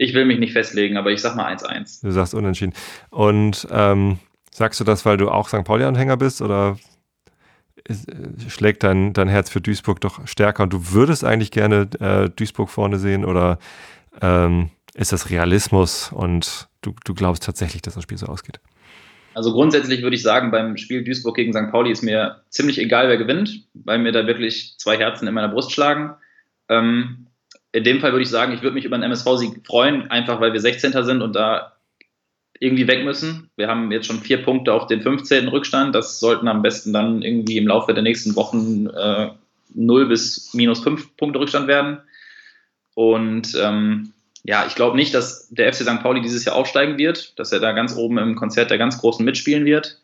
Ich 0.00 0.14
will 0.14 0.24
mich 0.24 0.38
nicht 0.38 0.52
festlegen, 0.52 0.96
aber 0.96 1.10
ich 1.10 1.20
sag 1.20 1.34
mal 1.34 1.52
1-1. 1.52 2.02
Du 2.02 2.12
sagst 2.12 2.32
unentschieden. 2.32 2.72
Und 3.10 3.66
ähm, 3.72 4.20
sagst 4.52 4.78
du 4.78 4.84
das, 4.84 5.04
weil 5.04 5.16
du 5.16 5.28
auch 5.28 5.48
St. 5.48 5.64
Pauli-Anhänger 5.64 6.16
bist 6.16 6.40
oder 6.40 6.78
äh, 7.88 7.94
schlägt 8.48 8.84
dein, 8.84 9.12
dein 9.12 9.26
Herz 9.26 9.50
für 9.50 9.60
Duisburg 9.60 10.00
doch 10.00 10.24
stärker 10.28 10.62
und 10.62 10.72
du 10.72 10.92
würdest 10.92 11.24
eigentlich 11.24 11.50
gerne 11.50 11.88
äh, 11.98 12.30
Duisburg 12.30 12.70
vorne 12.70 13.00
sehen 13.00 13.24
oder 13.24 13.58
ähm, 14.22 14.70
ist 14.94 15.10
das 15.10 15.30
Realismus 15.30 16.12
und 16.12 16.68
du, 16.80 16.94
du 17.04 17.14
glaubst 17.14 17.42
tatsächlich, 17.42 17.82
dass 17.82 17.94
das 17.94 18.04
Spiel 18.04 18.18
so 18.18 18.26
ausgeht? 18.26 18.60
Also 19.34 19.52
grundsätzlich 19.52 20.02
würde 20.02 20.14
ich 20.14 20.22
sagen, 20.22 20.52
beim 20.52 20.76
Spiel 20.76 21.02
Duisburg 21.02 21.34
gegen 21.34 21.52
St. 21.52 21.72
Pauli 21.72 21.90
ist 21.90 22.02
mir 22.02 22.42
ziemlich 22.50 22.78
egal, 22.78 23.08
wer 23.08 23.16
gewinnt, 23.16 23.66
weil 23.74 23.98
mir 23.98 24.12
da 24.12 24.28
wirklich 24.28 24.76
zwei 24.78 24.96
Herzen 24.96 25.26
in 25.26 25.34
meiner 25.34 25.48
Brust 25.48 25.72
schlagen. 25.72 26.14
Ähm, 26.68 27.27
in 27.78 27.84
dem 27.84 28.00
Fall 28.00 28.12
würde 28.12 28.24
ich 28.24 28.28
sagen, 28.28 28.52
ich 28.52 28.62
würde 28.62 28.74
mich 28.74 28.84
über 28.84 28.96
einen 28.96 29.04
MSV-Sieg 29.04 29.64
freuen, 29.64 30.10
einfach 30.10 30.40
weil 30.40 30.52
wir 30.52 30.60
16. 30.60 30.92
sind 31.04 31.22
und 31.22 31.34
da 31.34 31.74
irgendwie 32.60 32.88
weg 32.88 33.04
müssen. 33.04 33.50
Wir 33.56 33.68
haben 33.68 33.92
jetzt 33.92 34.06
schon 34.06 34.18
vier 34.18 34.42
Punkte 34.42 34.72
auf 34.72 34.86
den 34.86 35.00
15. 35.00 35.46
Rückstand. 35.48 35.94
Das 35.94 36.18
sollten 36.18 36.48
am 36.48 36.62
besten 36.62 36.92
dann 36.92 37.22
irgendwie 37.22 37.56
im 37.56 37.68
Laufe 37.68 37.94
der 37.94 38.02
nächsten 38.02 38.34
Wochen 38.34 38.88
äh, 38.88 39.30
0 39.74 40.06
bis 40.06 40.52
minus 40.54 40.80
5 40.80 41.16
Punkte 41.16 41.38
Rückstand 41.38 41.68
werden. 41.68 41.98
Und 42.94 43.56
ähm, 43.60 44.12
ja, 44.42 44.66
ich 44.66 44.74
glaube 44.74 44.96
nicht, 44.96 45.14
dass 45.14 45.48
der 45.50 45.72
FC 45.72 45.82
St. 45.82 46.02
Pauli 46.02 46.20
dieses 46.20 46.44
Jahr 46.44 46.56
aufsteigen 46.56 46.98
wird, 46.98 47.38
dass 47.38 47.52
er 47.52 47.60
da 47.60 47.70
ganz 47.72 47.94
oben 47.94 48.18
im 48.18 48.34
Konzert 48.34 48.70
der 48.70 48.78
ganz 48.78 48.98
Großen 48.98 49.24
mitspielen 49.24 49.64
wird. 49.64 50.00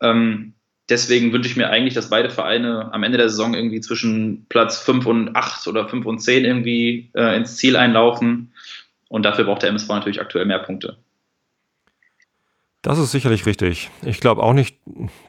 Ähm, 0.00 0.54
deswegen 0.88 1.32
wünsche 1.32 1.48
ich 1.48 1.56
mir 1.56 1.70
eigentlich, 1.70 1.94
dass 1.94 2.10
beide 2.10 2.30
Vereine 2.30 2.92
am 2.92 3.02
Ende 3.02 3.18
der 3.18 3.28
Saison 3.28 3.54
irgendwie 3.54 3.80
zwischen 3.80 4.46
Platz 4.48 4.78
5 4.80 5.06
und 5.06 5.36
8 5.36 5.66
oder 5.68 5.88
5 5.88 6.06
und 6.06 6.20
10 6.20 6.44
irgendwie 6.44 7.10
äh, 7.14 7.36
ins 7.36 7.56
Ziel 7.56 7.76
einlaufen. 7.76 8.52
Und 9.08 9.22
dafür 9.22 9.44
braucht 9.44 9.62
der 9.62 9.70
MSV 9.70 9.88
natürlich 9.88 10.20
aktuell 10.20 10.44
mehr 10.44 10.58
Punkte. 10.58 10.96
Das 12.82 12.98
ist 12.98 13.10
sicherlich 13.10 13.44
richtig. 13.44 13.90
Ich 14.02 14.20
glaube 14.20 14.42
auch 14.42 14.52
nicht, 14.52 14.78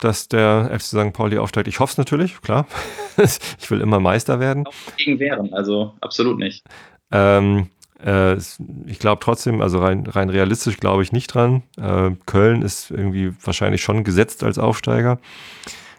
dass 0.02 0.28
der 0.28 0.70
FC 0.72 0.82
St. 0.82 1.14
Pauli 1.14 1.38
aufsteigt. 1.38 1.68
Ich 1.68 1.80
hoffe 1.80 1.92
es 1.92 1.98
natürlich, 1.98 2.42
klar. 2.42 2.68
ich 3.18 3.72
will 3.72 3.82
immer 3.82 4.00
Meister 4.00 4.40
werden. 4.40 4.66
Gegen 4.98 5.20
wären, 5.20 5.54
also 5.54 5.96
absolut 6.00 6.38
nicht. 6.38 6.64
Ähm, 7.12 7.70
äh, 8.04 8.38
ich 8.86 9.00
glaube 9.00 9.20
trotzdem, 9.22 9.62
also 9.62 9.80
rein, 9.80 10.06
rein 10.06 10.30
realistisch 10.30 10.78
glaube 10.78 11.04
ich 11.04 11.12
nicht 11.12 11.34
dran. 11.34 11.64
Äh, 11.78 12.12
Köln 12.26 12.62
ist 12.62 12.92
irgendwie 12.92 13.34
wahrscheinlich 13.44 13.82
schon 13.82 14.04
gesetzt 14.04 14.44
als 14.44 14.58
Aufsteiger. 14.58 15.20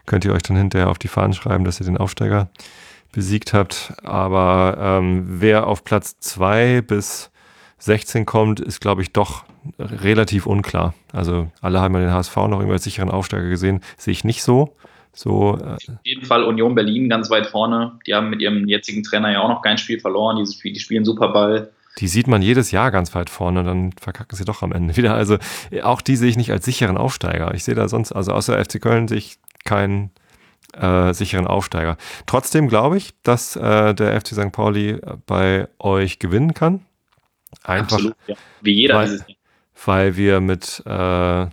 Könnt 0.07 0.25
ihr 0.25 0.33
euch 0.33 0.43
dann 0.43 0.57
hinterher 0.57 0.91
auf 0.91 0.99
die 0.99 1.09
Fahnen 1.09 1.35
schreiben, 1.35 1.65
dass 1.65 1.81
ihr 1.81 1.87
den 1.87 1.99
Aufsteiger 1.99 2.49
besiegt 3.13 3.53
habt. 3.53 3.93
Aber 4.03 4.77
ähm, 4.81 5.25
wer 5.27 5.67
auf 5.67 5.85
Platz 5.85 6.19
2 6.21 6.83
bis 6.83 7.31
16 7.79 8.27
kommt, 8.27 8.61
ist, 8.61 8.81
glaube 8.81 9.03
ich, 9.03 9.13
doch 9.13 9.45
relativ 9.79 10.47
unklar. 10.47 10.95
Also 11.13 11.51
alle 11.61 11.81
haben 11.81 11.95
ja 11.95 12.01
den 12.01 12.13
HSV 12.13 12.37
noch 12.37 12.59
irgendwie 12.59 12.73
als 12.73 12.85
sicheren 12.85 13.11
Aufsteiger 13.11 13.49
gesehen. 13.49 13.81
Sehe 13.97 14.13
ich 14.13 14.25
nicht 14.25 14.43
so. 14.43 14.75
So, 15.13 15.59
äh 15.59 15.75
Auf 15.75 16.05
jeden 16.05 16.25
Fall 16.25 16.45
Union 16.45 16.75
Berlin 16.75 17.09
ganz 17.09 17.31
weit 17.31 17.47
vorne. 17.47 17.99
Die 18.07 18.15
haben 18.15 18.31
mit 18.31 18.41
ihrem 18.41 18.69
jetzigen 18.69 19.03
Trainer 19.03 19.33
ja 19.33 19.41
auch 19.41 19.49
noch 19.49 19.63
kein 19.63 19.77
Spiel 19.77 19.99
verloren. 20.01 20.43
Die, 20.43 20.73
die 20.73 20.81
spielen 20.81 21.05
super 21.05 21.29
Ball. 21.29 21.71
Die 21.99 22.09
sieht 22.09 22.29
man 22.29 22.41
jedes 22.41 22.71
Jahr 22.71 22.91
ganz 22.91 23.15
weit 23.15 23.31
vorne 23.31 23.61
und 23.61 23.67
dann 23.67 23.93
verkacken 23.93 24.37
sie 24.37 24.45
doch 24.45 24.63
am 24.63 24.73
Ende 24.73 24.97
wieder. 24.97 25.15
Also 25.15 25.39
auch 25.83 26.01
die 26.01 26.17
sehe 26.17 26.31
ich 26.31 26.37
nicht 26.37 26.53
als 26.53 26.65
sicheren 26.65 26.97
Aufsteiger. 26.97 27.55
Ich 27.55 27.65
sehe 27.65 27.75
da 27.75 27.89
sonst, 27.89 28.13
also 28.13 28.33
außer 28.33 28.63
FC 28.65 28.81
Köln 28.81 29.09
sehe 29.09 29.19
ich 29.19 29.39
keinen 29.65 30.11
äh, 30.75 31.13
sicheren 31.13 31.47
Aufsteiger. 31.47 31.97
Trotzdem 32.27 32.69
glaube 32.69 32.97
ich, 32.97 33.13
dass 33.23 33.57
äh, 33.57 33.95
der 33.95 34.21
FC 34.21 34.29
St. 34.29 34.53
Pauli 34.53 35.01
bei 35.27 35.69
euch 35.79 36.19
gewinnen 36.19 36.55
kann. 36.55 36.87
Einfach, 37.65 37.97
Absolut, 37.97 38.17
ja. 38.27 38.37
Wie 38.61 38.73
jeder 38.73 38.95
weil, 38.95 39.07
dieses 39.07 39.27
Jahr. 39.27 39.37
Weil 39.85 40.17
wir 40.17 40.41
mit, 40.41 40.83
äh, 40.87 41.47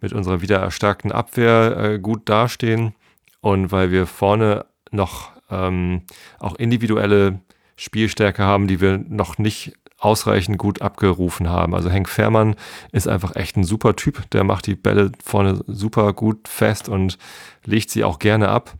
mit 0.00 0.12
unserer 0.12 0.40
wieder 0.40 0.58
erstarkten 0.58 1.12
Abwehr 1.12 1.76
äh, 1.76 1.98
gut 1.98 2.28
dastehen 2.28 2.94
und 3.40 3.70
weil 3.70 3.92
wir 3.92 4.06
vorne 4.06 4.66
noch 4.90 5.30
ähm, 5.50 6.02
auch 6.38 6.56
individuelle 6.56 7.40
Spielstärke 7.78 8.42
haben, 8.42 8.66
die 8.66 8.80
wir 8.80 8.98
noch 8.98 9.38
nicht 9.38 9.72
ausreichend 9.98 10.58
gut 10.58 10.82
abgerufen 10.82 11.48
haben. 11.48 11.74
Also 11.74 11.90
Henk 11.90 12.08
Fährmann 12.08 12.54
ist 12.92 13.08
einfach 13.08 13.34
echt 13.36 13.56
ein 13.56 13.64
super 13.64 13.96
Typ. 13.96 14.28
Der 14.30 14.44
macht 14.44 14.66
die 14.66 14.74
Bälle 14.74 15.12
vorne 15.24 15.60
super 15.66 16.12
gut 16.12 16.46
fest 16.46 16.88
und 16.88 17.18
legt 17.64 17.90
sie 17.90 18.04
auch 18.04 18.18
gerne 18.18 18.48
ab. 18.48 18.74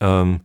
Ähm, 0.00 0.40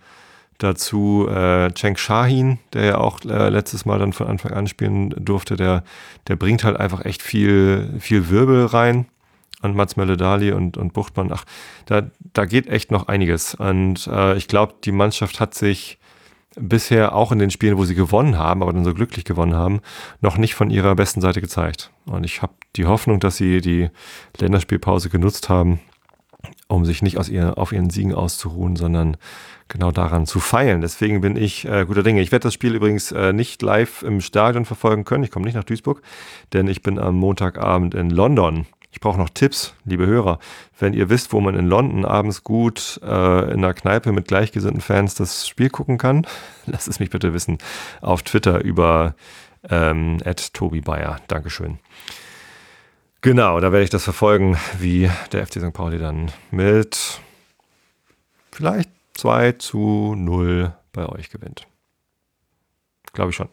Dazu 0.62 1.28
äh, 1.28 1.74
Cenk 1.74 1.97
Shahin, 1.97 2.60
der 2.74 2.86
ja 2.86 2.97
auch 3.00 3.19
äh, 3.26 3.50
letztes 3.50 3.86
Mal 3.86 3.97
dann 3.97 4.13
von 4.13 4.28
Anfang 4.28 4.52
an 4.52 4.67
spielen 4.67 5.10
durfte, 5.10 5.56
der, 5.56 5.84
der 6.28 6.36
bringt 6.36 6.63
halt 6.63 6.78
einfach 6.78 7.04
echt 7.04 7.24
viel, 7.24 7.95
viel 8.00 8.30
Wirbel 8.30 8.67
rein. 8.67 9.08
Und 9.63 9.76
Mats 9.76 9.95
Meledali 9.95 10.52
und, 10.52 10.78
und 10.78 10.93
Buchtmann, 10.93 11.32
ach, 11.34 11.45
da, 11.88 12.04
da 12.34 12.45
geht 12.45 12.67
echt 12.67 12.91
noch 12.91 13.08
einiges. 13.08 13.56
Und 13.56 14.06
äh, 14.06 14.38
ich 14.38 14.47
glaube, 14.47 14.76
die 14.84 14.91
Mannschaft 14.91 15.39
hat 15.39 15.56
sich 15.56 15.97
bisher 16.55 17.15
auch 17.15 17.31
in 17.31 17.39
den 17.39 17.51
Spielen, 17.51 17.77
wo 17.77 17.85
sie 17.85 17.95
gewonnen 17.95 18.37
haben, 18.37 18.61
aber 18.61 18.73
dann 18.73 18.83
so 18.83 18.93
glücklich 18.93 19.25
gewonnen 19.25 19.55
haben, 19.55 19.81
noch 20.19 20.37
nicht 20.37 20.55
von 20.55 20.69
ihrer 20.69 20.95
besten 20.95 21.21
Seite 21.21 21.41
gezeigt. 21.41 21.91
Und 22.05 22.23
ich 22.23 22.41
habe 22.41 22.53
die 22.75 22.85
Hoffnung, 22.85 23.19
dass 23.19 23.37
sie 23.37 23.61
die 23.61 23.89
Länderspielpause 24.37 25.09
genutzt 25.09 25.49
haben, 25.49 25.79
um 26.67 26.85
sich 26.85 27.01
nicht 27.01 27.17
aus 27.17 27.29
ihr, 27.29 27.57
auf 27.57 27.71
ihren 27.71 27.89
Siegen 27.89 28.13
auszuruhen, 28.13 28.75
sondern 28.75 29.17
genau 29.67 29.91
daran 29.91 30.25
zu 30.25 30.39
feilen. 30.39 30.81
Deswegen 30.81 31.21
bin 31.21 31.37
ich 31.37 31.65
äh, 31.65 31.85
guter 31.85 32.03
Dinge. 32.03 32.21
Ich 32.21 32.31
werde 32.31 32.43
das 32.43 32.53
Spiel 32.53 32.75
übrigens 32.75 33.11
äh, 33.11 33.31
nicht 33.31 33.61
live 33.61 34.03
im 34.03 34.19
Stadion 34.19 34.65
verfolgen 34.65 35.05
können. 35.05 35.23
Ich 35.23 35.31
komme 35.31 35.45
nicht 35.45 35.55
nach 35.55 35.63
Duisburg, 35.63 36.01
denn 36.51 36.67
ich 36.67 36.81
bin 36.81 36.99
am 36.99 37.15
Montagabend 37.15 37.95
in 37.95 38.09
London. 38.09 38.65
Ich 38.91 38.99
brauche 38.99 39.17
noch 39.17 39.30
Tipps, 39.30 39.73
liebe 39.86 40.06
Hörer. 40.06 40.39
Wenn 40.77 40.93
ihr 40.93 41.10
wisst, 41.10 41.32
wo 41.32 41.39
man 41.39 41.56
in 41.56 41.67
London 41.67 42.04
abends 42.04 42.43
gut 42.43 42.99
äh, 43.01 43.06
in 43.51 43.63
einer 43.63 43.73
Kneipe 43.73 44.12
mit 44.12 44.27
gleichgesinnten 44.27 44.82
Fans 44.82 45.15
das 45.15 45.47
Spiel 45.47 45.69
gucken 45.69 45.97
kann, 45.97 46.27
lasst 46.65 46.88
es 46.88 46.99
mich 46.99 47.10
bitte 47.10 47.34
wissen 47.34 47.58
auf 48.01 48.21
Twitter 48.23 48.62
über 48.62 49.15
ähm, 49.69 50.17
Tobi. 50.54 50.82
Dankeschön. 51.27 51.80
Genau, 53.21 53.60
da 53.60 53.71
werde 53.71 53.84
ich 53.84 53.89
das 53.91 54.04
verfolgen, 54.04 54.58
wie 54.80 55.10
der 55.32 55.45
FC 55.45 55.62
St. 55.62 55.73
Pauli 55.73 55.99
dann 55.99 56.32
mit 56.49 57.21
vielleicht 58.51 58.89
2 59.13 59.54
zu 59.54 60.15
0 60.17 60.73
bei 60.91 61.06
euch 61.08 61.30
gewinnt. 61.30 61.67
Glaube 63.13 63.30
ich 63.30 63.36
schon. 63.36 63.49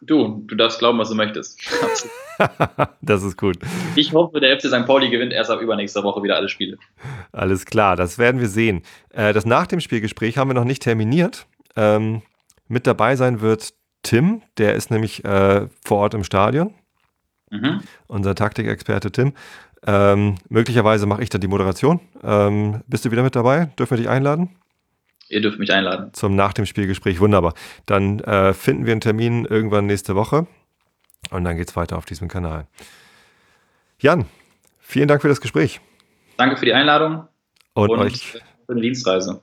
Du, 0.00 0.44
du 0.46 0.54
darfst 0.56 0.78
glauben, 0.78 0.98
was 0.98 1.08
du 1.08 1.14
möchtest. 1.14 1.60
das 3.02 3.22
ist 3.22 3.36
gut. 3.36 3.58
Ich 3.94 4.12
hoffe, 4.12 4.40
der 4.40 4.58
FC 4.58 4.66
St. 4.66 4.86
Pauli 4.86 5.10
gewinnt 5.10 5.32
erst 5.32 5.50
ab 5.50 5.60
übernächster 5.60 6.02
Woche 6.02 6.22
wieder 6.22 6.36
alle 6.36 6.48
Spiele. 6.48 6.78
Alles 7.32 7.64
klar, 7.64 7.96
das 7.96 8.18
werden 8.18 8.40
wir 8.40 8.48
sehen. 8.48 8.82
Äh, 9.10 9.32
das 9.32 9.46
nach 9.46 9.66
dem 9.66 9.80
Spielgespräch 9.80 10.38
haben 10.38 10.48
wir 10.48 10.54
noch 10.54 10.64
nicht 10.64 10.82
terminiert. 10.82 11.46
Ähm, 11.76 12.22
mit 12.68 12.86
dabei 12.86 13.16
sein 13.16 13.40
wird 13.40 13.74
Tim, 14.02 14.42
der 14.58 14.74
ist 14.74 14.90
nämlich 14.90 15.24
äh, 15.24 15.68
vor 15.84 15.98
Ort 15.98 16.14
im 16.14 16.24
Stadion. 16.24 16.74
Mhm. 17.50 17.80
Unser 18.06 18.34
Taktikexperte 18.34 19.12
Tim. 19.12 19.34
Ähm, 19.86 20.36
möglicherweise 20.48 21.06
mache 21.06 21.22
ich 21.22 21.28
dann 21.28 21.40
die 21.40 21.48
Moderation. 21.48 22.00
Ähm, 22.22 22.82
bist 22.86 23.04
du 23.04 23.10
wieder 23.10 23.22
mit 23.22 23.36
dabei? 23.36 23.66
Dürfen 23.78 23.92
wir 23.92 23.98
dich 23.98 24.08
einladen? 24.08 24.50
Ihr 25.28 25.40
dürft 25.40 25.58
mich 25.58 25.72
einladen. 25.72 26.12
Zum 26.12 26.36
nach 26.36 26.52
dem 26.52 26.66
Spielgespräch, 26.66 27.20
wunderbar. 27.20 27.54
Dann 27.86 28.20
äh, 28.20 28.52
finden 28.52 28.86
wir 28.86 28.92
einen 28.92 29.00
Termin 29.00 29.44
irgendwann 29.44 29.86
nächste 29.86 30.14
Woche 30.14 30.46
und 31.30 31.44
dann 31.44 31.56
geht 31.56 31.70
es 31.70 31.76
weiter 31.76 31.96
auf 31.96 32.04
diesem 32.04 32.28
Kanal. 32.28 32.66
Jan, 33.98 34.26
vielen 34.78 35.08
Dank 35.08 35.22
für 35.22 35.28
das 35.28 35.40
Gespräch. 35.40 35.80
Danke 36.36 36.56
für 36.56 36.66
die 36.66 36.74
Einladung 36.74 37.28
und, 37.74 37.90
und 37.90 37.98
euch 38.00 38.40
für 38.66 38.74
die 38.74 38.82
Dienstreise. 38.82 39.42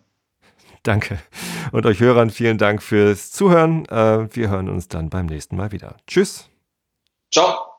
Danke. 0.83 1.19
Und 1.71 1.85
euch 1.85 1.99
Hörern 1.99 2.29
vielen 2.29 2.57
Dank 2.57 2.81
fürs 2.81 3.31
Zuhören. 3.31 3.85
Äh, 3.85 4.33
wir 4.35 4.49
hören 4.49 4.69
uns 4.69 4.87
dann 4.87 5.09
beim 5.09 5.25
nächsten 5.25 5.55
Mal 5.55 5.71
wieder. 5.71 5.97
Tschüss. 6.07 6.49
Ciao. 7.31 7.69